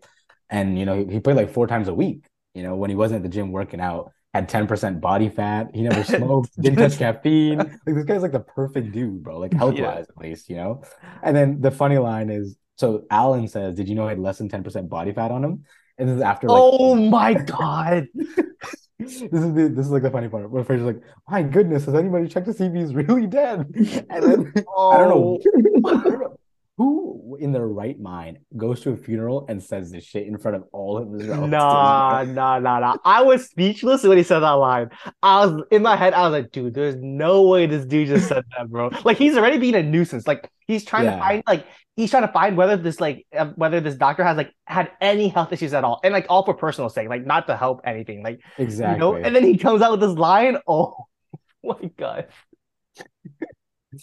[0.50, 2.26] and you know he, he played like four times a week.
[2.54, 5.72] You know, when he wasn't at the gym working out, had ten percent body fat.
[5.74, 7.58] He never smoked, didn't touch caffeine.
[7.58, 9.40] Like this guy's like the perfect dude, bro.
[9.40, 10.84] Like health wise, at least, you know.
[11.24, 14.38] And then the funny line is, so Alan says, "Did you know he had less
[14.38, 15.66] than ten percent body fat on him?"
[16.00, 18.08] And this is after like oh my god.
[19.00, 21.95] this is the this is like the funny part where Frasier's like, "My goodness, has
[21.95, 23.68] anybody checked to see if he's really dead?"
[24.10, 25.89] And then I don't know, oh.
[25.89, 26.36] I don't know
[26.78, 30.56] who in their right mind goes to a funeral and says this shit in front
[30.56, 31.52] of all of his relatives.
[31.52, 32.95] Nah, nah, nah, nah.
[33.04, 34.89] I was speechless when he said that line.
[35.22, 38.30] I was in my head, I was like, dude, there's no way this dude just
[38.30, 38.91] said that, bro.
[39.04, 40.26] Like he's already being a nuisance.
[40.26, 41.16] Like he's trying Yeah.
[41.16, 41.66] to find like
[42.00, 45.28] he's trying to find whether this like uh, whether this doctor has like had any
[45.28, 46.00] health issues at all.
[46.02, 48.24] And like all for personal sake, like not to help anything.
[48.24, 48.93] Like Exactly.
[48.93, 50.58] you know, and then he comes out with this line.
[50.68, 52.28] Oh my god.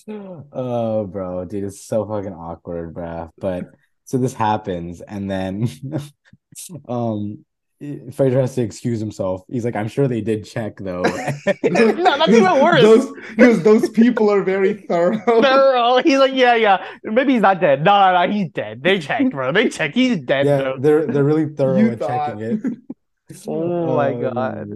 [0.09, 3.31] Oh, bro, dude, it's so fucking awkward, bruh.
[3.39, 3.67] But
[4.05, 5.69] so this happens, and then
[6.89, 7.45] um
[7.83, 9.43] Frasier has to excuse himself.
[9.49, 11.03] He's like, I'm sure they did check though.
[11.63, 12.81] no, that's even worse.
[12.81, 15.19] Those because those people are very thorough.
[15.43, 15.99] Thorough.
[16.03, 16.87] He's like, yeah, yeah.
[17.05, 17.85] Maybe he's not dead.
[17.85, 18.83] No, no, no, he's dead.
[18.83, 19.53] They checked, bro.
[19.53, 19.95] They checked.
[19.95, 20.79] He's dead, yeah, bro.
[20.79, 22.39] they're they're really thorough You at thought.
[22.39, 22.61] checking it.
[23.47, 24.69] Oh my God.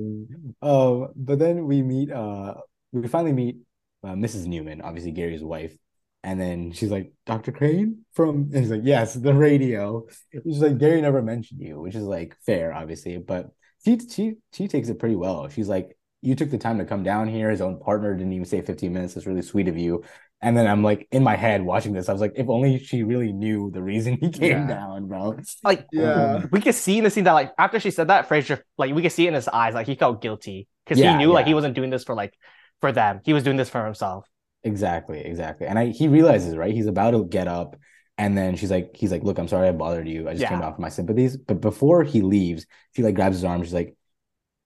[0.61, 2.55] Oh, but then we meet uh
[2.93, 3.57] we finally meet
[4.03, 4.47] uh, Mrs.
[4.47, 5.75] Newman, obviously Gary's wife.
[6.23, 7.51] And then she's like, Dr.
[7.53, 10.07] Crane from and he's like, Yes, the radio.
[10.33, 13.51] She's like, Gary never mentioned you, which is like fair, obviously, but
[13.85, 15.49] she she she takes it pretty well.
[15.49, 17.51] She's like, You took the time to come down here.
[17.51, 19.17] His own partner didn't even say 15 minutes.
[19.17, 20.05] It's really sweet of you.
[20.43, 23.03] And then I'm like in my head watching this, I was like, if only she
[23.03, 24.67] really knew the reason he came Yeah.
[24.67, 25.37] down, bro.
[25.63, 26.47] Like, Yeah.
[26.51, 29.03] we could see in the scene that, like, after she said that, Frasier, like, we
[29.03, 31.47] could see it in his eyes, like, he felt guilty because Yeah, he knew, like,
[31.47, 32.33] he wasn't doing this for, like,
[32.81, 33.21] for them.
[33.25, 34.27] He was doing this for himself.
[34.63, 35.67] Exactly, exactly.
[35.67, 36.75] And I he realizes, right?
[36.75, 37.77] He's about to get up
[38.19, 40.29] And then she's like, he's like, look, I'm sorry I bothered you.
[40.29, 40.67] I just came Yeah.
[40.67, 41.39] out for my sympathies.
[41.39, 43.63] But before he leaves, she like grabs his arm.
[43.63, 43.97] She's like,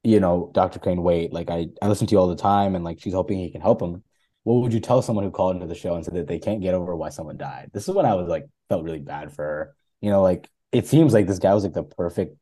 [0.04, 0.78] you know, Dr.
[0.80, 3.38] Crane, wait, like I, I listen to you all the time, and like she's hoping
[3.38, 4.02] he can help him.
[4.44, 6.62] What would you tell someone who called into the show and said that they can't
[6.62, 7.70] get over why someone died?
[7.74, 9.76] This is when I was like felt really bad for her.
[10.02, 12.36] You know, like it seems like this guy was like the perfect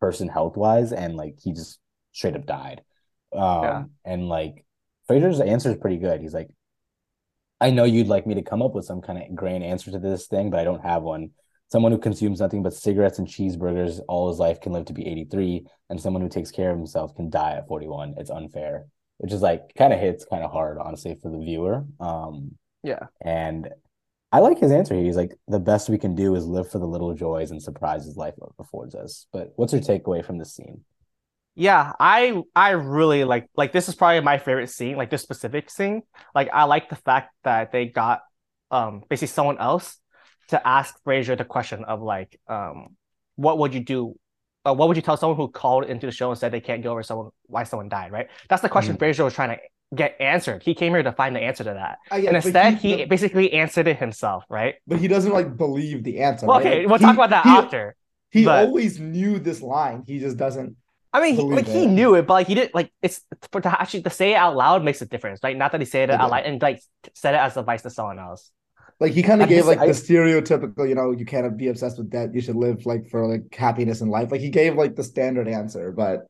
[0.00, 1.78] person health wise, and like he just
[2.12, 2.82] straight up died.
[3.32, 3.84] Um, Yeah.
[4.04, 4.64] and like
[5.08, 6.20] Frasier's answer is pretty good.
[6.20, 6.48] He's like,
[7.62, 9.98] I know you'd like me to come up with some kind of grand answer to
[10.00, 11.30] this thing, but I don't have one.
[11.70, 15.06] Someone who consumes nothing but cigarettes and cheeseburgers all his life can live to be
[15.06, 18.14] 83, and someone who takes care of himself can die at 41.
[18.18, 18.86] It's unfair,
[19.18, 21.84] which is like kind of hits kind of hard, honestly, for the viewer.
[22.00, 23.06] Um, Yeah.
[23.20, 23.68] and
[24.32, 24.94] I like his answer.
[24.94, 25.04] Here.
[25.04, 28.16] He's like, the best we can do is live for the little joys and surprises
[28.16, 29.26] life affords us.
[29.32, 30.80] But what's your takeaway from this scene?
[31.54, 35.68] Yeah, I I really like like this is probably my favorite scene, like this specific
[35.70, 36.02] scene.
[36.34, 38.22] Like I like the fact that they got
[38.70, 39.98] um basically someone else
[40.48, 42.96] to ask Frasier the question of like um
[43.36, 44.16] what would you do
[44.64, 46.82] uh, what would you tell someone who called into the show and said they can't
[46.82, 48.28] get over someone why someone died, right?
[48.48, 49.00] That's the question Mhm.
[49.00, 49.58] Frasier was trying to
[49.94, 50.62] get answered.
[50.62, 51.98] He came here to find the answer to that.
[52.10, 54.76] I get and instead he, he- basically answered it himself, right?
[54.86, 56.46] but he doesn't like believe the answer.
[56.46, 56.66] Well, right?
[56.66, 57.94] okay, Like, we'll he- talk about that he- after.
[58.30, 60.04] He but- always knew this line.
[60.06, 60.76] He just doesn't.
[61.12, 63.60] I mean, he, believe like he knew it, but like he didn't like it's for
[63.60, 65.56] to actually to say it out loud makes a difference, right?
[65.56, 66.22] Not that he said it Okay.
[66.22, 66.80] out loud and like
[67.14, 68.50] said it as advice to someone else.
[69.00, 71.98] Like he kind of gave like I- the stereotypical, you know, you can't be obsessed
[71.98, 72.34] with debt.
[72.34, 74.30] You should live like for like happiness in life.
[74.30, 76.26] Like he gave like the standard answer, but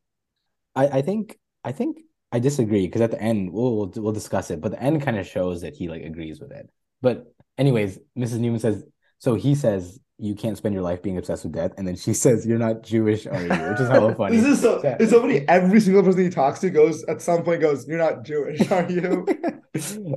[0.74, 2.00] I, I think I think
[2.32, 5.18] I disagree because at the end we'll, we'll we'll discuss it, but the end kind
[5.18, 6.70] of shows that he like agrees with it.
[7.02, 7.26] But
[7.58, 8.38] anyways, Mrs.
[8.38, 8.84] Newman says
[9.18, 9.34] so.
[9.34, 12.46] He says you can't spend your life being obsessed with death, and then she says
[12.46, 13.48] you're not Jewish, are you?
[13.48, 14.36] Which is hella funny.
[14.36, 14.80] this is so.
[14.82, 14.96] Yeah.
[15.00, 15.46] It's so funny.
[15.48, 18.88] Every single person he talks to goes at some point goes, "You're not Jewish, are
[18.90, 19.26] you?"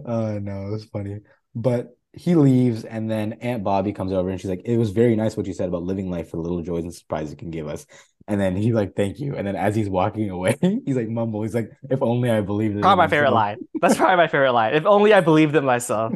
[0.06, 1.20] uh no, it was funny.
[1.56, 5.16] But he leaves, and then Aunt Bobby comes over, and she's like, "It was very
[5.16, 7.52] nice what you said about living life for the little joys and surprises it can
[7.52, 7.86] give us."
[8.28, 11.41] And then he's like, "Thank you." And then as he's walking away, he's like, "Mumble."
[11.43, 13.58] He's like, "If only I believed it." Probably my favorite line.
[13.82, 14.74] That's probably my favorite line.
[14.76, 16.14] If only I believed in myself.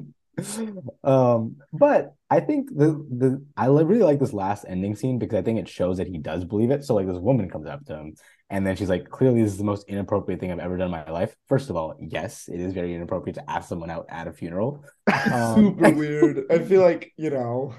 [1.03, 5.41] Um but i think the the i really like this last ending scene because i
[5.41, 6.83] think it shows that he does believe it.
[6.83, 8.15] So like this woman comes up to him
[8.49, 10.91] and then she's like clearly this is the most inappropriate thing i've ever done in
[10.91, 11.35] my life.
[11.47, 14.83] First of all yes it is very inappropriate to ask someone out at a funeral.
[15.33, 16.45] Um, Super weird.
[16.51, 17.73] I feel like you know,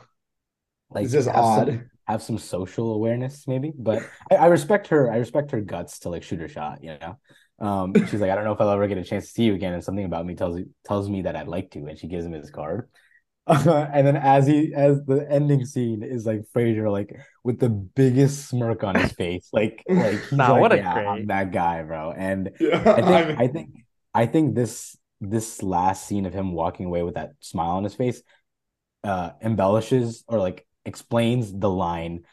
[0.90, 1.90] like this just have some- odd.
[2.06, 3.72] have some social awareness maybe.
[3.76, 6.96] But I, I respect her i respect her guts to like shoot her shot you
[7.00, 7.18] know
[7.61, 9.54] um she's like i don't know if i'll ever get a chance to see you
[9.54, 12.24] again and something about me tells tells me that i'd like to and she gives
[12.24, 12.88] him his card.
[13.46, 18.48] And then as he as the ending scene is like Frasier like with the biggest
[18.48, 21.82] smirk on his face like like he's Nah, like what a yeah, I'm that guy
[21.82, 22.12] bro.
[22.12, 23.70] And Yeah, I think I mean- I think
[24.14, 27.94] I think this this last scene of him walking away with that smile on his
[27.94, 28.22] face
[29.04, 32.24] uh embellishes or like explains the line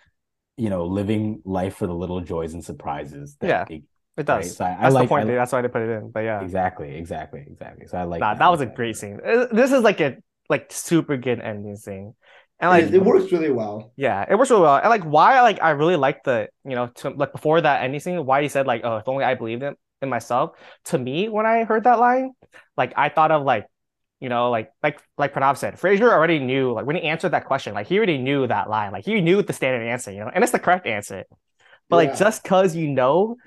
[0.57, 3.84] you know living life for the little joys and surprises that Yeah, they-
[4.18, 4.45] It does.
[4.45, 4.45] right?
[4.45, 5.30] So I, I That's like the point.
[5.30, 6.11] I- That's why they put it in.
[6.11, 8.39] But yeah, exactly exactly exactly so I like nah, that.
[8.39, 8.99] that was a I like great that.
[8.99, 9.20] scene.
[9.26, 10.18] Uh, This is like a
[10.49, 12.15] like super good ending scene,
[12.59, 13.91] and like it, works really well.
[13.95, 14.78] Yeah, it works really well.
[14.78, 17.99] And like why like I really like the, you know, to like before that ending
[17.99, 20.51] scene, why he said like, oh, if only I believed in, in myself.
[20.86, 22.34] To me, when I heard that line,
[22.76, 23.68] like I thought of like,
[24.20, 27.45] you know, like like like Pranav said, Frasier already knew, like when he answered that
[27.45, 28.91] question, like he already knew that line.
[28.91, 31.26] Like he knew the standard answer, you know, and it's the correct answer.
[31.89, 33.38] But like just cause you know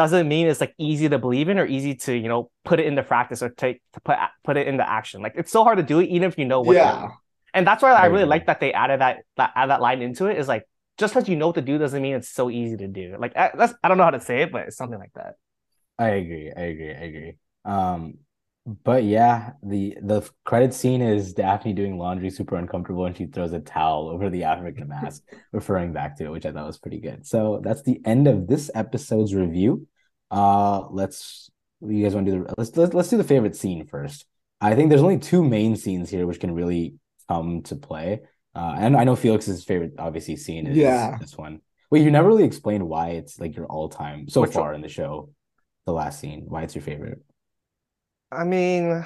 [0.00, 2.86] doesn't mean it's like easy to believe in or easy to, you know, put it
[2.86, 5.22] into practice or take to put put it into action.
[5.22, 7.08] Like it's so hard to do it even if you know what to Yeah.
[7.54, 10.02] and that's why I I really like that they added that that add that line
[10.02, 10.38] into it.
[10.38, 10.64] Is like
[10.98, 13.16] just because you know what to do doesn't mean it's so easy to do.
[13.18, 15.34] Like I, that's I don't know how to say it, but it's something like that.
[15.98, 16.52] I agree.
[16.56, 16.90] I agree.
[16.90, 17.36] I agree.
[17.64, 18.18] Um,
[18.66, 23.52] but yeah, the the credit scene is Daphne doing laundry, super uncomfortable, and she throws
[23.52, 27.00] a towel over the African mask, referring back to it, which I thought was pretty
[27.00, 27.26] good.
[27.26, 29.86] So that's the end of this episode's review.
[30.30, 31.50] Uh, let's
[31.80, 34.26] you guys want to do the let's let's let's do the favorite scene first.
[34.60, 36.94] I think there's only two main scenes here which can really
[37.28, 38.20] come to play.
[38.54, 41.16] Uh, and I know Felix's favorite obviously scene is Yeah.
[41.18, 41.60] this one.
[41.90, 44.74] Wait, you never really explained why it's like your all time so Which far one?
[44.76, 45.30] in the show
[45.86, 47.22] the last scene, why it's your favorite.
[48.32, 49.04] I mean,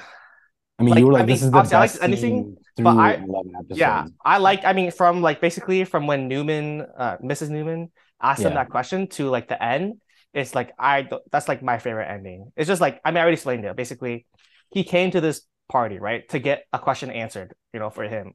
[0.79, 2.57] I mean, Like, you were I like, this is the obviously I like best anything,
[2.77, 3.79] but I- 11 episodes.
[3.79, 4.65] yeah, I like.
[4.65, 7.49] I mean, from like basically from when Newman, uh, Mrs.
[7.49, 9.95] Newman asked him that question to like the end.
[10.33, 12.51] It's like I that's like my favorite ending.
[12.57, 13.75] It's just like I mean I already explained it.
[13.75, 14.25] Basically,
[14.69, 18.33] he came to this party right to get a question answered, you know, for him,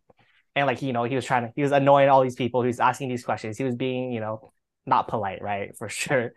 [0.57, 2.62] and like you know he was trying to he was annoying all these people.
[2.62, 3.59] He was asking these questions.
[3.59, 4.53] He was being you know
[4.86, 6.32] not polite, right, for sure.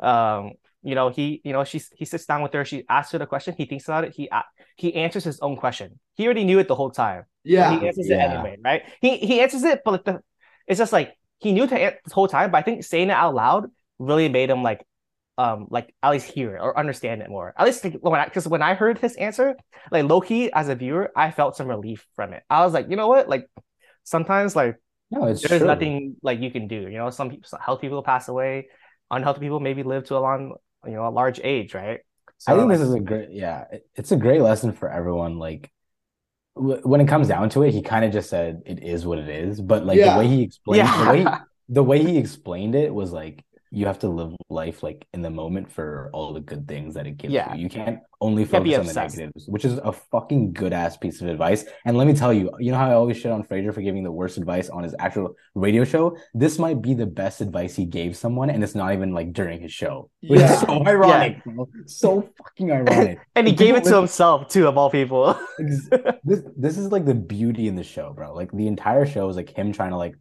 [0.00, 0.52] Um,
[0.84, 2.64] you know he you know she he sits down with her.
[2.64, 3.54] She asks her the question.
[3.56, 4.14] He thinks about it.
[4.14, 4.28] He
[4.76, 5.98] he answers his own question.
[6.14, 7.24] He already knew it the whole time.
[7.44, 7.78] Yeah.
[7.78, 8.26] he answers Yeah.
[8.32, 8.82] it anyway, right?
[9.00, 10.20] He he answers it, but like the,
[10.66, 12.50] it's just like he knew to an- the whole time.
[12.50, 14.84] But I think saying it out loud really made him like,
[15.38, 17.54] um, like at least hear it or understand it more.
[17.58, 19.56] At least like, when I because when I heard his answer,
[19.90, 22.42] like Loki as a viewer, I felt some relief from it.
[22.48, 23.48] I was like, you know what, like
[24.04, 24.76] sometimes like
[25.10, 25.66] No, it's there's true.
[25.66, 26.76] nothing like you can do.
[26.88, 28.68] You know, some people, some healthy people pass away,
[29.10, 30.54] unhealthy people maybe live to a long,
[30.86, 32.00] you know, a large age, right?
[32.38, 35.38] So I think this is a great, yeah, it- it's a great lesson for everyone.
[35.38, 35.70] Like,
[36.56, 39.18] w- when it comes down to it, he kind of just said it is what
[39.18, 39.60] it is.
[39.60, 40.12] But like Yeah.
[40.14, 41.26] the way he explained, the way
[41.68, 43.44] the way he explained it was like
[43.74, 47.06] you have to live life like in the moment for all the good things that
[47.06, 47.52] it gives Yeah.
[47.54, 47.62] you.
[47.64, 51.20] You can't only can't focus on the negatives, which is a fucking good ass piece
[51.20, 51.64] of advice.
[51.84, 54.02] And let me tell you, you know how I always shit on Frasier for giving
[54.04, 56.16] the worst advice on his actual radio show?
[56.32, 59.60] This might be the best advice he gave someone, and it's not even like during
[59.60, 60.08] his show.
[60.26, 60.52] Which Yeah.
[60.54, 61.68] is so ironic, bro.
[61.86, 63.18] So fucking ironic.
[63.34, 65.38] and he People gave it to listen- himself too, of all people.
[66.24, 68.34] This this is like the beauty in the show, bro.
[68.34, 70.14] Like the entire show is like him trying to like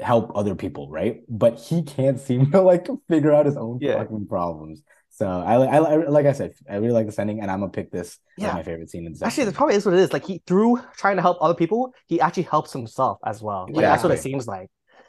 [0.00, 1.22] help other people, right?
[1.28, 3.98] But he can't seem to like figure out his own Yeah.
[3.98, 4.82] fucking problems.
[5.10, 7.70] So I, I, I like I said, I really like the ending, and I'm gonna
[7.70, 8.48] pick this Yeah.
[8.48, 9.22] as my favorite scene in this.
[9.22, 10.12] Actually, the probably is what it is.
[10.12, 13.68] Like he through trying to help other people, he actually helps himself as well.
[13.70, 14.68] Like that's what it seems like.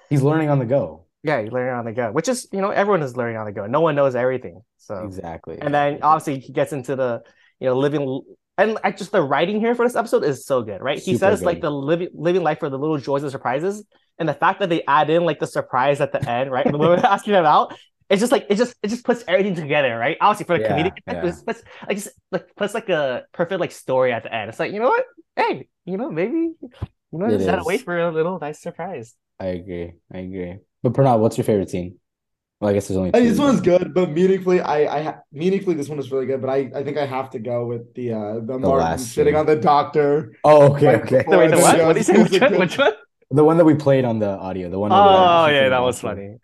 [0.09, 1.05] he's learning on the go.
[1.23, 3.51] Yeah, he's learning on the go, which is you know everyone is learning on the
[3.51, 3.65] go.
[3.65, 4.61] No one knows everything.
[4.77, 5.57] So Exactly.
[5.59, 7.23] and then obviously he gets into the
[7.59, 8.21] you know living
[8.59, 10.99] and I just the writing here for this episode is so good, right?
[10.99, 13.83] he Super says like the living living life for the little joys and surprises,
[14.19, 16.69] and the fact that they add in like the surprise at the end, right?
[16.69, 17.77] The woman asking him out.
[18.07, 20.15] It's just like it just it just puts everything together, right?
[20.21, 21.23] Obviously for the Yeah, comedic effect, yeah.
[21.23, 24.49] it just puts like just like puts like a perfect like story at the end.
[24.49, 25.05] It's like you know what?
[25.35, 29.15] Hey, you know maybe you know It just gotta wait for a little nice surprise.
[29.39, 29.93] I agree.
[30.13, 30.57] I agree.
[30.83, 31.97] But Pranav, what's your favorite scene?
[32.61, 33.19] Well, I guess there's only two.
[33.19, 36.27] mean, this but- one's good, but meaningfully, I, I ha- meaningfully this one is really
[36.27, 36.41] good.
[36.41, 39.33] But I, I think I have to go with the uh the, Martin last sitting
[39.33, 39.39] scene.
[39.39, 40.35] on the doctor.
[40.43, 41.23] Oh, okay, okay.
[41.27, 41.79] Wait, the the what?
[41.81, 42.21] What did you say?
[42.21, 42.93] is Which one?
[43.31, 43.37] Good- Which one?
[43.37, 44.69] The one that we played on the audio.
[44.69, 44.91] The one.
[44.91, 46.37] where Oh the- yeah, that was funny.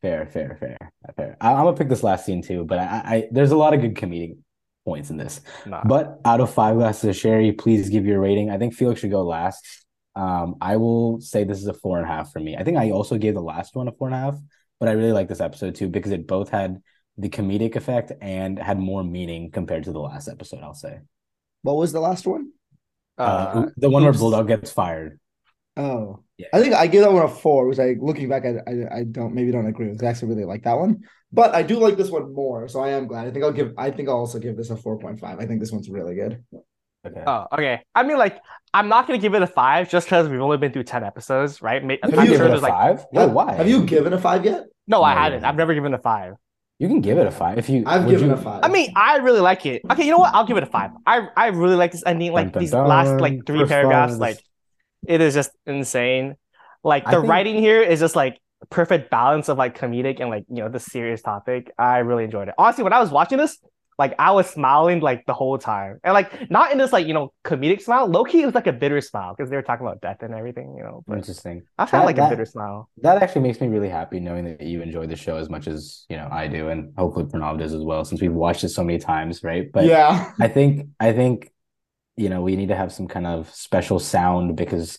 [0.00, 0.76] Fair, fair, fair,
[1.16, 1.36] fair.
[1.40, 3.80] I, I'm gonna pick this last scene too, but I, I, there's a lot of
[3.80, 4.36] good comedic
[4.84, 5.40] points in this.
[5.66, 5.82] Nah.
[5.84, 8.48] But out of five glasses of sherry, please give your rating.
[8.50, 9.66] I think Felix should go last.
[10.16, 12.56] Um, I will say this is a four and a half for me.
[12.56, 14.36] I think I also gave the last one a four and a half,
[14.78, 16.80] but I really like this episode too because it both had
[17.18, 20.60] the comedic effect and had more meaning compared to the last episode.
[20.62, 21.00] I'll say
[21.62, 22.52] What was the last one?
[23.18, 24.12] uh, Uh, the one where.
[24.12, 25.19] Bulldog gets fired.
[25.76, 26.48] Oh, Yeah.
[26.52, 27.66] I think I give that one a four.
[27.68, 30.02] Which I looking back, I, I I don't maybe don't agree with.
[30.02, 31.00] I actually really like that one,
[31.32, 32.68] but I do like this one more.
[32.68, 33.26] So I am glad.
[33.26, 33.72] I think I'll give.
[33.78, 35.38] I think I'll also give this a four point five.
[35.38, 36.44] I think this one's really good.
[37.06, 37.22] Okay.
[37.26, 37.80] Oh, okay.
[37.94, 38.38] I mean, like,
[38.74, 41.62] I'm not gonna give it a five just because we've only been through ten episodes,
[41.62, 41.82] right?
[41.82, 43.06] Ma- I'm Have you sure given there's a like five?
[43.12, 43.54] Wait, have, why?
[43.54, 44.64] Have you given a five yet?
[44.86, 45.44] no, I No, you haven't.
[45.44, 46.34] I've never given a five.
[46.78, 47.84] You can give it a five if you.
[47.86, 48.60] I've given you- a five.
[48.64, 49.82] I mean, I really like it.
[49.90, 50.34] Okay, you know what?
[50.34, 50.90] I'll give it a five.
[51.06, 52.32] I I really like this ending.
[52.32, 54.20] Like Dun, dun, these last like three paragraphs, ones.
[54.20, 54.38] like
[55.06, 56.36] it is just insane.
[56.82, 58.38] Like the think- writing here is just like
[58.68, 61.70] perfect balance of like comedic and like you know the serious topic.
[61.78, 62.54] I really enjoyed it.
[62.58, 63.58] Honestly, when I was watching this,
[63.98, 67.12] like I was smiling like the whole time, and like not in this like you
[67.12, 68.06] know comedic smile.
[68.06, 70.34] Low key, it was like a bitter smile because they were talking about death and
[70.34, 70.74] everything.
[70.78, 71.62] You know, but Interesting.
[71.78, 72.88] I felt That- like that- a bitter smile.
[73.02, 76.06] That actually makes me really happy knowing that you enjoy the show as much as
[76.08, 78.82] you know I do, and hopefully Pranav does as well, since we've watched it so
[78.82, 79.70] many times, right?
[79.70, 81.50] But yeah, I think I think
[82.16, 84.98] you know we need to have some kind of special sound because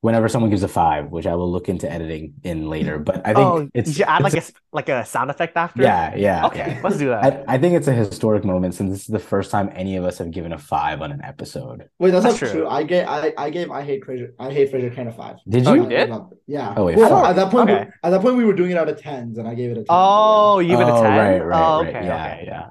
[0.00, 3.34] whenever someone gives a five, which I will look into editing in later, but I
[3.34, 4.42] think oh, it's should add like a
[4.72, 5.82] like a sound effect after.
[5.82, 6.80] yeah, yeah, Okay, yeah.
[6.84, 7.44] let's do that.
[7.48, 10.04] I, I think it's a historic moment since this is the first time any of
[10.04, 11.88] us have given a five on an episode.
[11.98, 12.60] wait, that's, That's not true.
[12.60, 12.68] true.
[12.68, 15.36] I gave I, I gave I hate Frasier I hate Frasier kind of five.
[15.48, 15.82] Did Oh, you?
[15.84, 16.10] you did?
[16.46, 16.74] Yeah.
[16.76, 18.88] Oh, wait, well, at that point, we- at that point, we were doing it out
[18.88, 19.86] of tens, and I gave it a ten.
[19.88, 21.18] Oh, you give it a Oh, 10?
[21.18, 21.88] right, right, oh, right.
[21.96, 22.44] okay, Yeah, okay.
[22.46, 22.68] yeah.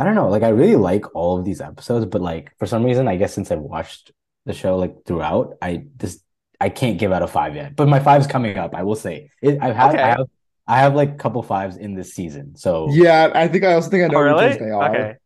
[0.00, 0.28] I don't know.
[0.28, 3.34] Like, I really like all of these episodes, but like for some reason, I guess
[3.34, 4.12] since I've watched
[4.46, 6.24] the show like throughout, I just
[6.60, 7.76] I can't give out a five yet.
[7.76, 8.74] But my five's coming up.
[8.74, 9.58] I will say it.
[9.60, 10.02] I've had Okay.
[10.02, 10.26] I have
[10.66, 12.56] I have like a couple fives in this season.
[12.56, 14.46] So Yeah, I think I also think I know Oh, which really?
[14.48, 14.90] ones they are.
[14.90, 15.16] Okay.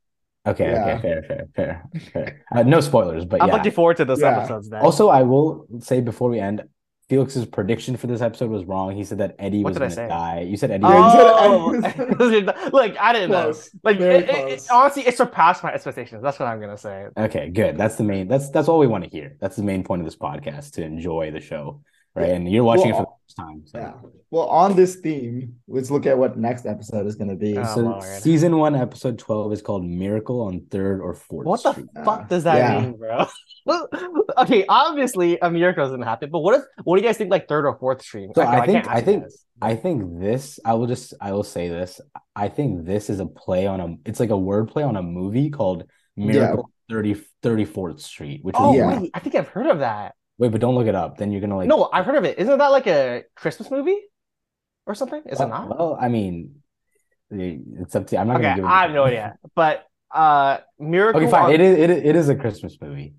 [0.53, 0.85] okay, Yeah.
[0.95, 2.45] okay, fair, fair, fair, fair.
[2.53, 3.55] Uh, no spoilers, but I'm yeah.
[3.57, 4.39] looking forward to those Yeah.
[4.39, 4.81] episodes then.
[4.81, 6.63] Also, I will say before we end,
[7.15, 8.97] Felix's prediction for this episode was wrong.
[8.97, 10.41] He said that Eddie What was going to die.
[10.41, 10.85] You said Eddie.
[10.87, 13.55] oh, you said- look, I didn't know.
[13.83, 16.23] Like, it- it- it- honestly, it surpassed my expectations.
[16.23, 17.07] That's what I'm gonna say.
[17.17, 17.79] Okay, good.
[17.79, 18.27] That's the main.
[18.29, 19.37] That's that's all we want to hear.
[19.41, 21.83] That's the main point of this podcast to enjoy the show,
[22.15, 22.31] right?
[22.31, 23.63] And you're watching it for the first time.
[23.67, 23.93] So, Yeah.
[24.31, 27.57] Well, on this theme, let's look at what next episode is going to be.
[27.57, 28.03] Oh, so Lord.
[28.03, 32.43] season one, episode twelve is called "Miracle on Third or Fourth What the fuck does
[32.45, 32.81] that Yeah.
[32.81, 33.27] mean, bro?
[34.39, 36.63] okay, obviously a miracle doesn't happen, but what if?
[36.85, 37.31] What do you guys think?
[37.31, 38.33] Like third or fourth stream?
[38.35, 39.41] So I think- can't I think- guys.
[39.63, 40.59] I think this.
[40.65, 41.15] I will just.
[41.21, 42.01] I will say this.
[42.35, 43.95] I think this is a play on a.
[44.05, 45.85] It's like a word play on a movie called
[46.17, 48.99] "Miracle 30, 34th Street, which Oh is Yeah.
[48.99, 50.17] wait, I think I've heard of that.
[50.39, 51.19] Wait, but don't look it up.
[51.19, 52.39] Then you're gonna like no, I've heard of it.
[52.39, 53.99] Isn't that like a Christmas movie
[54.87, 55.23] or something?
[55.27, 55.69] Is well, it not?
[55.69, 56.57] Well, I mean,
[57.31, 58.21] it's up to you.
[58.21, 58.65] I'm not okay, gonna give.
[58.65, 59.37] it I have no idea.
[59.55, 61.23] But uh, Miracle.
[61.23, 61.45] Okay, fine.
[61.47, 62.03] on- It is, it is.
[62.05, 63.15] It is a Christmas movie.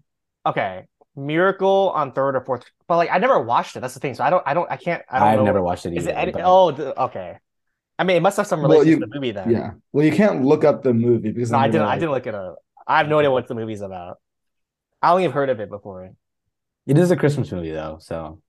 [0.45, 0.85] okay,
[1.15, 2.63] Miracle on third or fourth.
[2.87, 3.79] But like, I never watched it.
[3.81, 4.13] That's the thing.
[4.15, 4.43] So I don't.
[4.45, 4.69] I don't.
[4.71, 5.03] I can't.
[5.09, 5.45] I don't I've know.
[5.45, 6.11] never watched it Is either.
[6.11, 6.21] it?
[6.21, 6.69] Any, but- oh,
[7.05, 7.37] okay.
[7.97, 9.49] I mean, it must have some Well, relation you- to the movie then.
[9.49, 9.71] Yeah.
[9.93, 11.81] Well, you can't look up the movie because No, I didn't.
[11.81, 12.57] gonna, I didn't look it up.
[12.85, 14.17] I have no idea what the movie's about.
[15.01, 16.11] I only have heard of it before.
[16.85, 17.97] It is a Christmas movie though.
[17.99, 18.41] So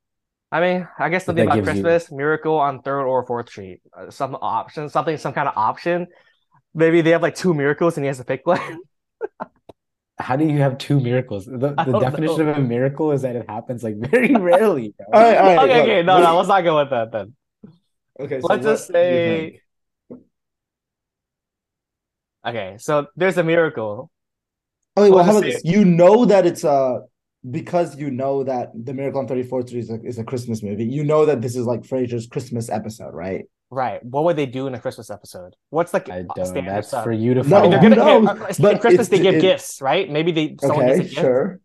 [0.52, 3.80] I mean, I guess something about gives you- Christmas, Miracle on Third or Fourth Street,
[3.96, 6.06] uh, some option, something, some kind of option.
[6.74, 8.60] Maybe they have like two miracles and he has to pick one.
[10.18, 11.46] how do you have two miracles?
[11.46, 12.52] The, the definition know.
[12.52, 14.94] of a miracle is that it happens like very rarely.
[15.12, 15.58] All right, all right.
[15.68, 17.34] okay, okay, no, no, let's not go with that then.
[18.18, 19.60] Okay, so Let's just say-
[22.46, 24.10] Okay, so there's a miracle.
[24.96, 25.62] Okay, well, how about this?
[25.64, 27.02] You know that it's a
[27.50, 30.84] because you know that the Miracle on 34th Street is a, is a Christmas movie.
[30.84, 33.44] You know that this is like Frasier's Christmas episode, right?
[33.70, 34.04] Right.
[34.04, 35.54] What would they do in a Christmas episode?
[35.70, 36.46] What's like I a don't.
[36.46, 37.04] standard That's stuff?
[37.04, 37.96] for you to No, find They're out.
[37.96, 40.08] gonna, okay, uh, But in Christmas they give it- gifts, right?
[40.10, 41.14] Maybe they someone Okay, gets a gift.
[41.20, 41.60] sure.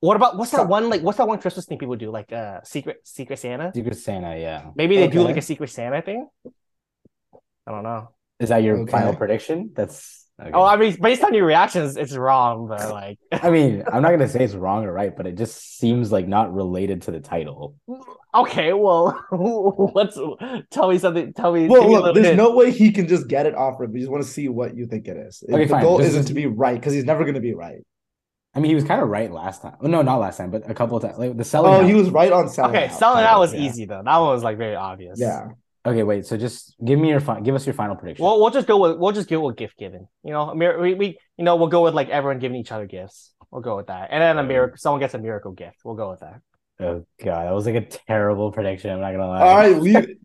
[0.00, 1.02] What about what's that one like?
[1.02, 2.10] What's that one Christmas thing people do?
[2.10, 3.72] Like uh, secret Secret Santa?
[3.74, 4.70] Secret Santa, yeah.
[4.76, 6.28] Maybe they do like a Secret Santa thing.
[7.66, 8.10] I don't know.
[8.40, 8.92] Is that your Okay.
[8.92, 9.72] final prediction?
[9.74, 10.50] That's okay.
[10.54, 14.10] Oh, I mean, based on your reactions, it's wrong, but like, I mean, I'm not
[14.10, 17.20] gonna say it's wrong or right, but it just seems like not related to the
[17.20, 17.74] title.
[18.34, 19.18] okay, well,
[19.94, 20.18] let's
[20.70, 21.32] tell me something.
[21.32, 21.66] Tell me.
[21.68, 22.36] Well, give look, there's hint.
[22.38, 23.90] no way he can just get it off rip.
[23.90, 25.42] We just want to see what you think it is.
[25.48, 25.82] Okay, the fine.
[25.82, 27.80] goal This isn't to be right because he's never going to be right.
[28.54, 29.76] I mean, he was kind of right last time.
[29.80, 31.18] Oh, no, not last time, but a couple of times.
[31.18, 31.72] Like the selling.
[31.72, 31.86] Oh, Out.
[31.86, 32.74] he was right on selling.
[32.74, 32.98] Okay, out.
[32.98, 33.60] selling out was Yeah.
[33.60, 34.02] easy though.
[34.04, 35.20] That one was like very obvious.
[35.20, 35.48] Yeah.
[35.88, 36.26] Okay, wait.
[36.26, 38.24] So just give me your fi- give us your final prediction.
[38.24, 40.06] Well, we'll just go with we'll just go with gift giving.
[40.24, 43.32] You know, we, we you know we'll go with like everyone giving each other gifts.
[43.50, 44.76] We'll go with that, and then a uh, miracle.
[44.76, 45.78] Someone gets a miracle gift.
[45.84, 46.40] We'll go with that.
[46.80, 48.90] oh god, that was like a terrible prediction.
[48.90, 49.40] I'm not gonna lie.
[49.40, 49.96] All right, leave.
[49.96, 50.18] it-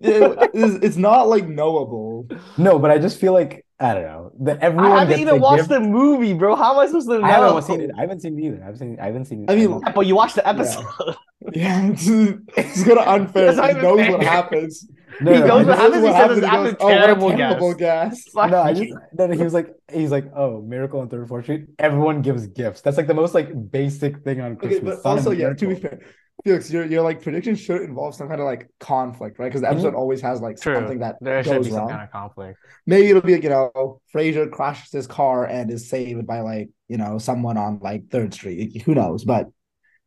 [0.54, 2.28] it's, it's not like knowable.
[2.58, 4.92] No, but I just feel like I don't know that everyone.
[4.92, 5.70] I haven't gets even watched gift.
[5.70, 6.56] the movie, bro.
[6.56, 7.26] How am I supposed to know?
[7.26, 7.92] I haven't seen it.
[7.98, 8.64] I haven't seen it either.
[8.68, 8.98] I've seen.
[9.00, 9.46] I haven't seen.
[9.50, 10.86] I mean, But you watched the episode.
[11.52, 13.54] Yeah, it's, it's kind of unfair.
[13.54, 14.12] That's He knows fair.
[14.14, 14.88] what happens.
[15.22, 15.94] No, he no, knows I what.
[15.94, 18.24] He said happens, this after goes, "Oh, what a terrible terrible guess.
[18.26, 18.36] guess.
[18.36, 21.46] No, I just no, no, he was like he's like, oh, Miracle on Third Fourth
[21.46, 21.66] Street.
[21.80, 22.82] Everyone gives gifts.
[22.82, 24.84] That's like the most like basic thing on Okay, Christmas.
[24.84, 25.90] but It's also, yeah, to be miracle.
[25.90, 26.00] fair,
[26.44, 29.48] Felix, your your like prediction should involve some kind of like conflict, right?
[29.48, 29.98] Because the episode mm-hmm.
[29.98, 30.76] always has like True.
[30.76, 31.90] something that There should goes be some wrong.
[31.90, 32.58] kind of conflict.
[32.88, 36.70] Maybe it'll be like, you know, Frasier crashes his car and is saved by like,
[36.90, 38.82] you know, someone on like Third Street.
[38.82, 39.24] Who knows?
[39.26, 39.50] But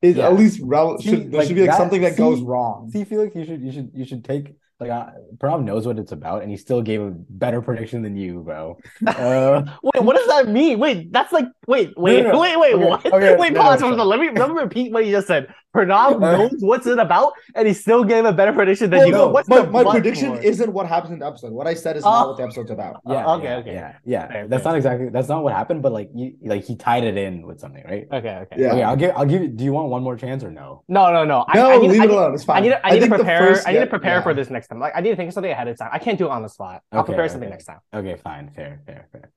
[0.02, 0.26] it Yeah.
[0.26, 2.44] at least rel- See, should there like should be like that- something that goes see-
[2.44, 2.90] wrong.
[2.90, 5.06] See, Felix, you should you should you should take like uh,
[5.38, 8.78] Pranav knows what it's about, and he still gave a better prediction than you, bro.
[9.06, 10.78] Uh, Wait, what does that mean?
[10.78, 12.40] Wait, that's like wait, wait, no, no.
[12.40, 13.06] wait, wait, Okay, what?
[13.06, 13.80] okay, wait, no, pause.
[13.80, 13.98] no, on.
[14.08, 15.48] Let me let me repeat what you just said.
[15.76, 19.06] Pranav Uh, knows what's it about, and he still gave a better prediction than Well,
[19.08, 19.12] you.
[19.12, 20.42] no, What's my, the my prediction for?
[20.42, 21.52] isn't what happens in the episode.
[21.52, 22.28] What I said is not Oh.
[22.28, 22.94] what the episode's about.
[23.06, 23.74] yeah, okay, yeah, okay.
[23.74, 24.26] yeah, yeah.
[24.28, 24.72] Fair, that's fair.
[24.72, 27.58] not exactly that's not what happened, but like you like he tied it in with
[27.60, 28.06] something, right?
[28.18, 28.56] Okay, okay.
[28.62, 28.72] Yeah.
[28.72, 29.48] Okay, I'll give I'll give you.
[29.48, 30.82] Do you want one more chance or no?
[30.88, 31.44] No, no, no.
[31.48, 32.34] I, No, I need, leave I it alone.
[32.34, 32.56] It's fine.
[32.58, 33.38] I need, to, I need to prepare.
[33.38, 34.22] first- I need to prepare yeah.
[34.22, 34.78] for this next time.
[34.80, 35.90] Like, I need to think of something ahead of time.
[35.92, 36.82] I can't do it on the spot.
[36.92, 37.78] I'll Okay, prepare something next time.
[37.94, 39.30] Okay, fine, fair, fair, fair.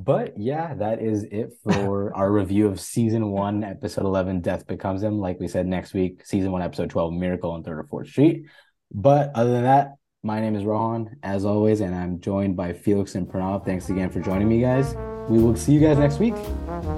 [0.00, 5.02] But yeah, that is it for our review of season one, episode 11, Death Becomes
[5.02, 5.18] Him.
[5.18, 8.44] Like we said, next week, season one, episode 12, Miracle on Third or Fourth Street.
[8.92, 13.16] But other than that, my name is Rohan, as always, and I'm joined by Felix
[13.16, 13.64] and Pranav.
[13.64, 14.94] Thanks again for joining me, guys.
[15.28, 16.34] We will see you guys next week,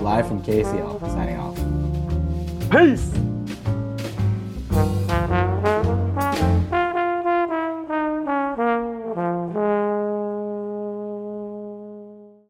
[0.01, 2.71] live from KCL, signing off.
[2.71, 3.30] Peace.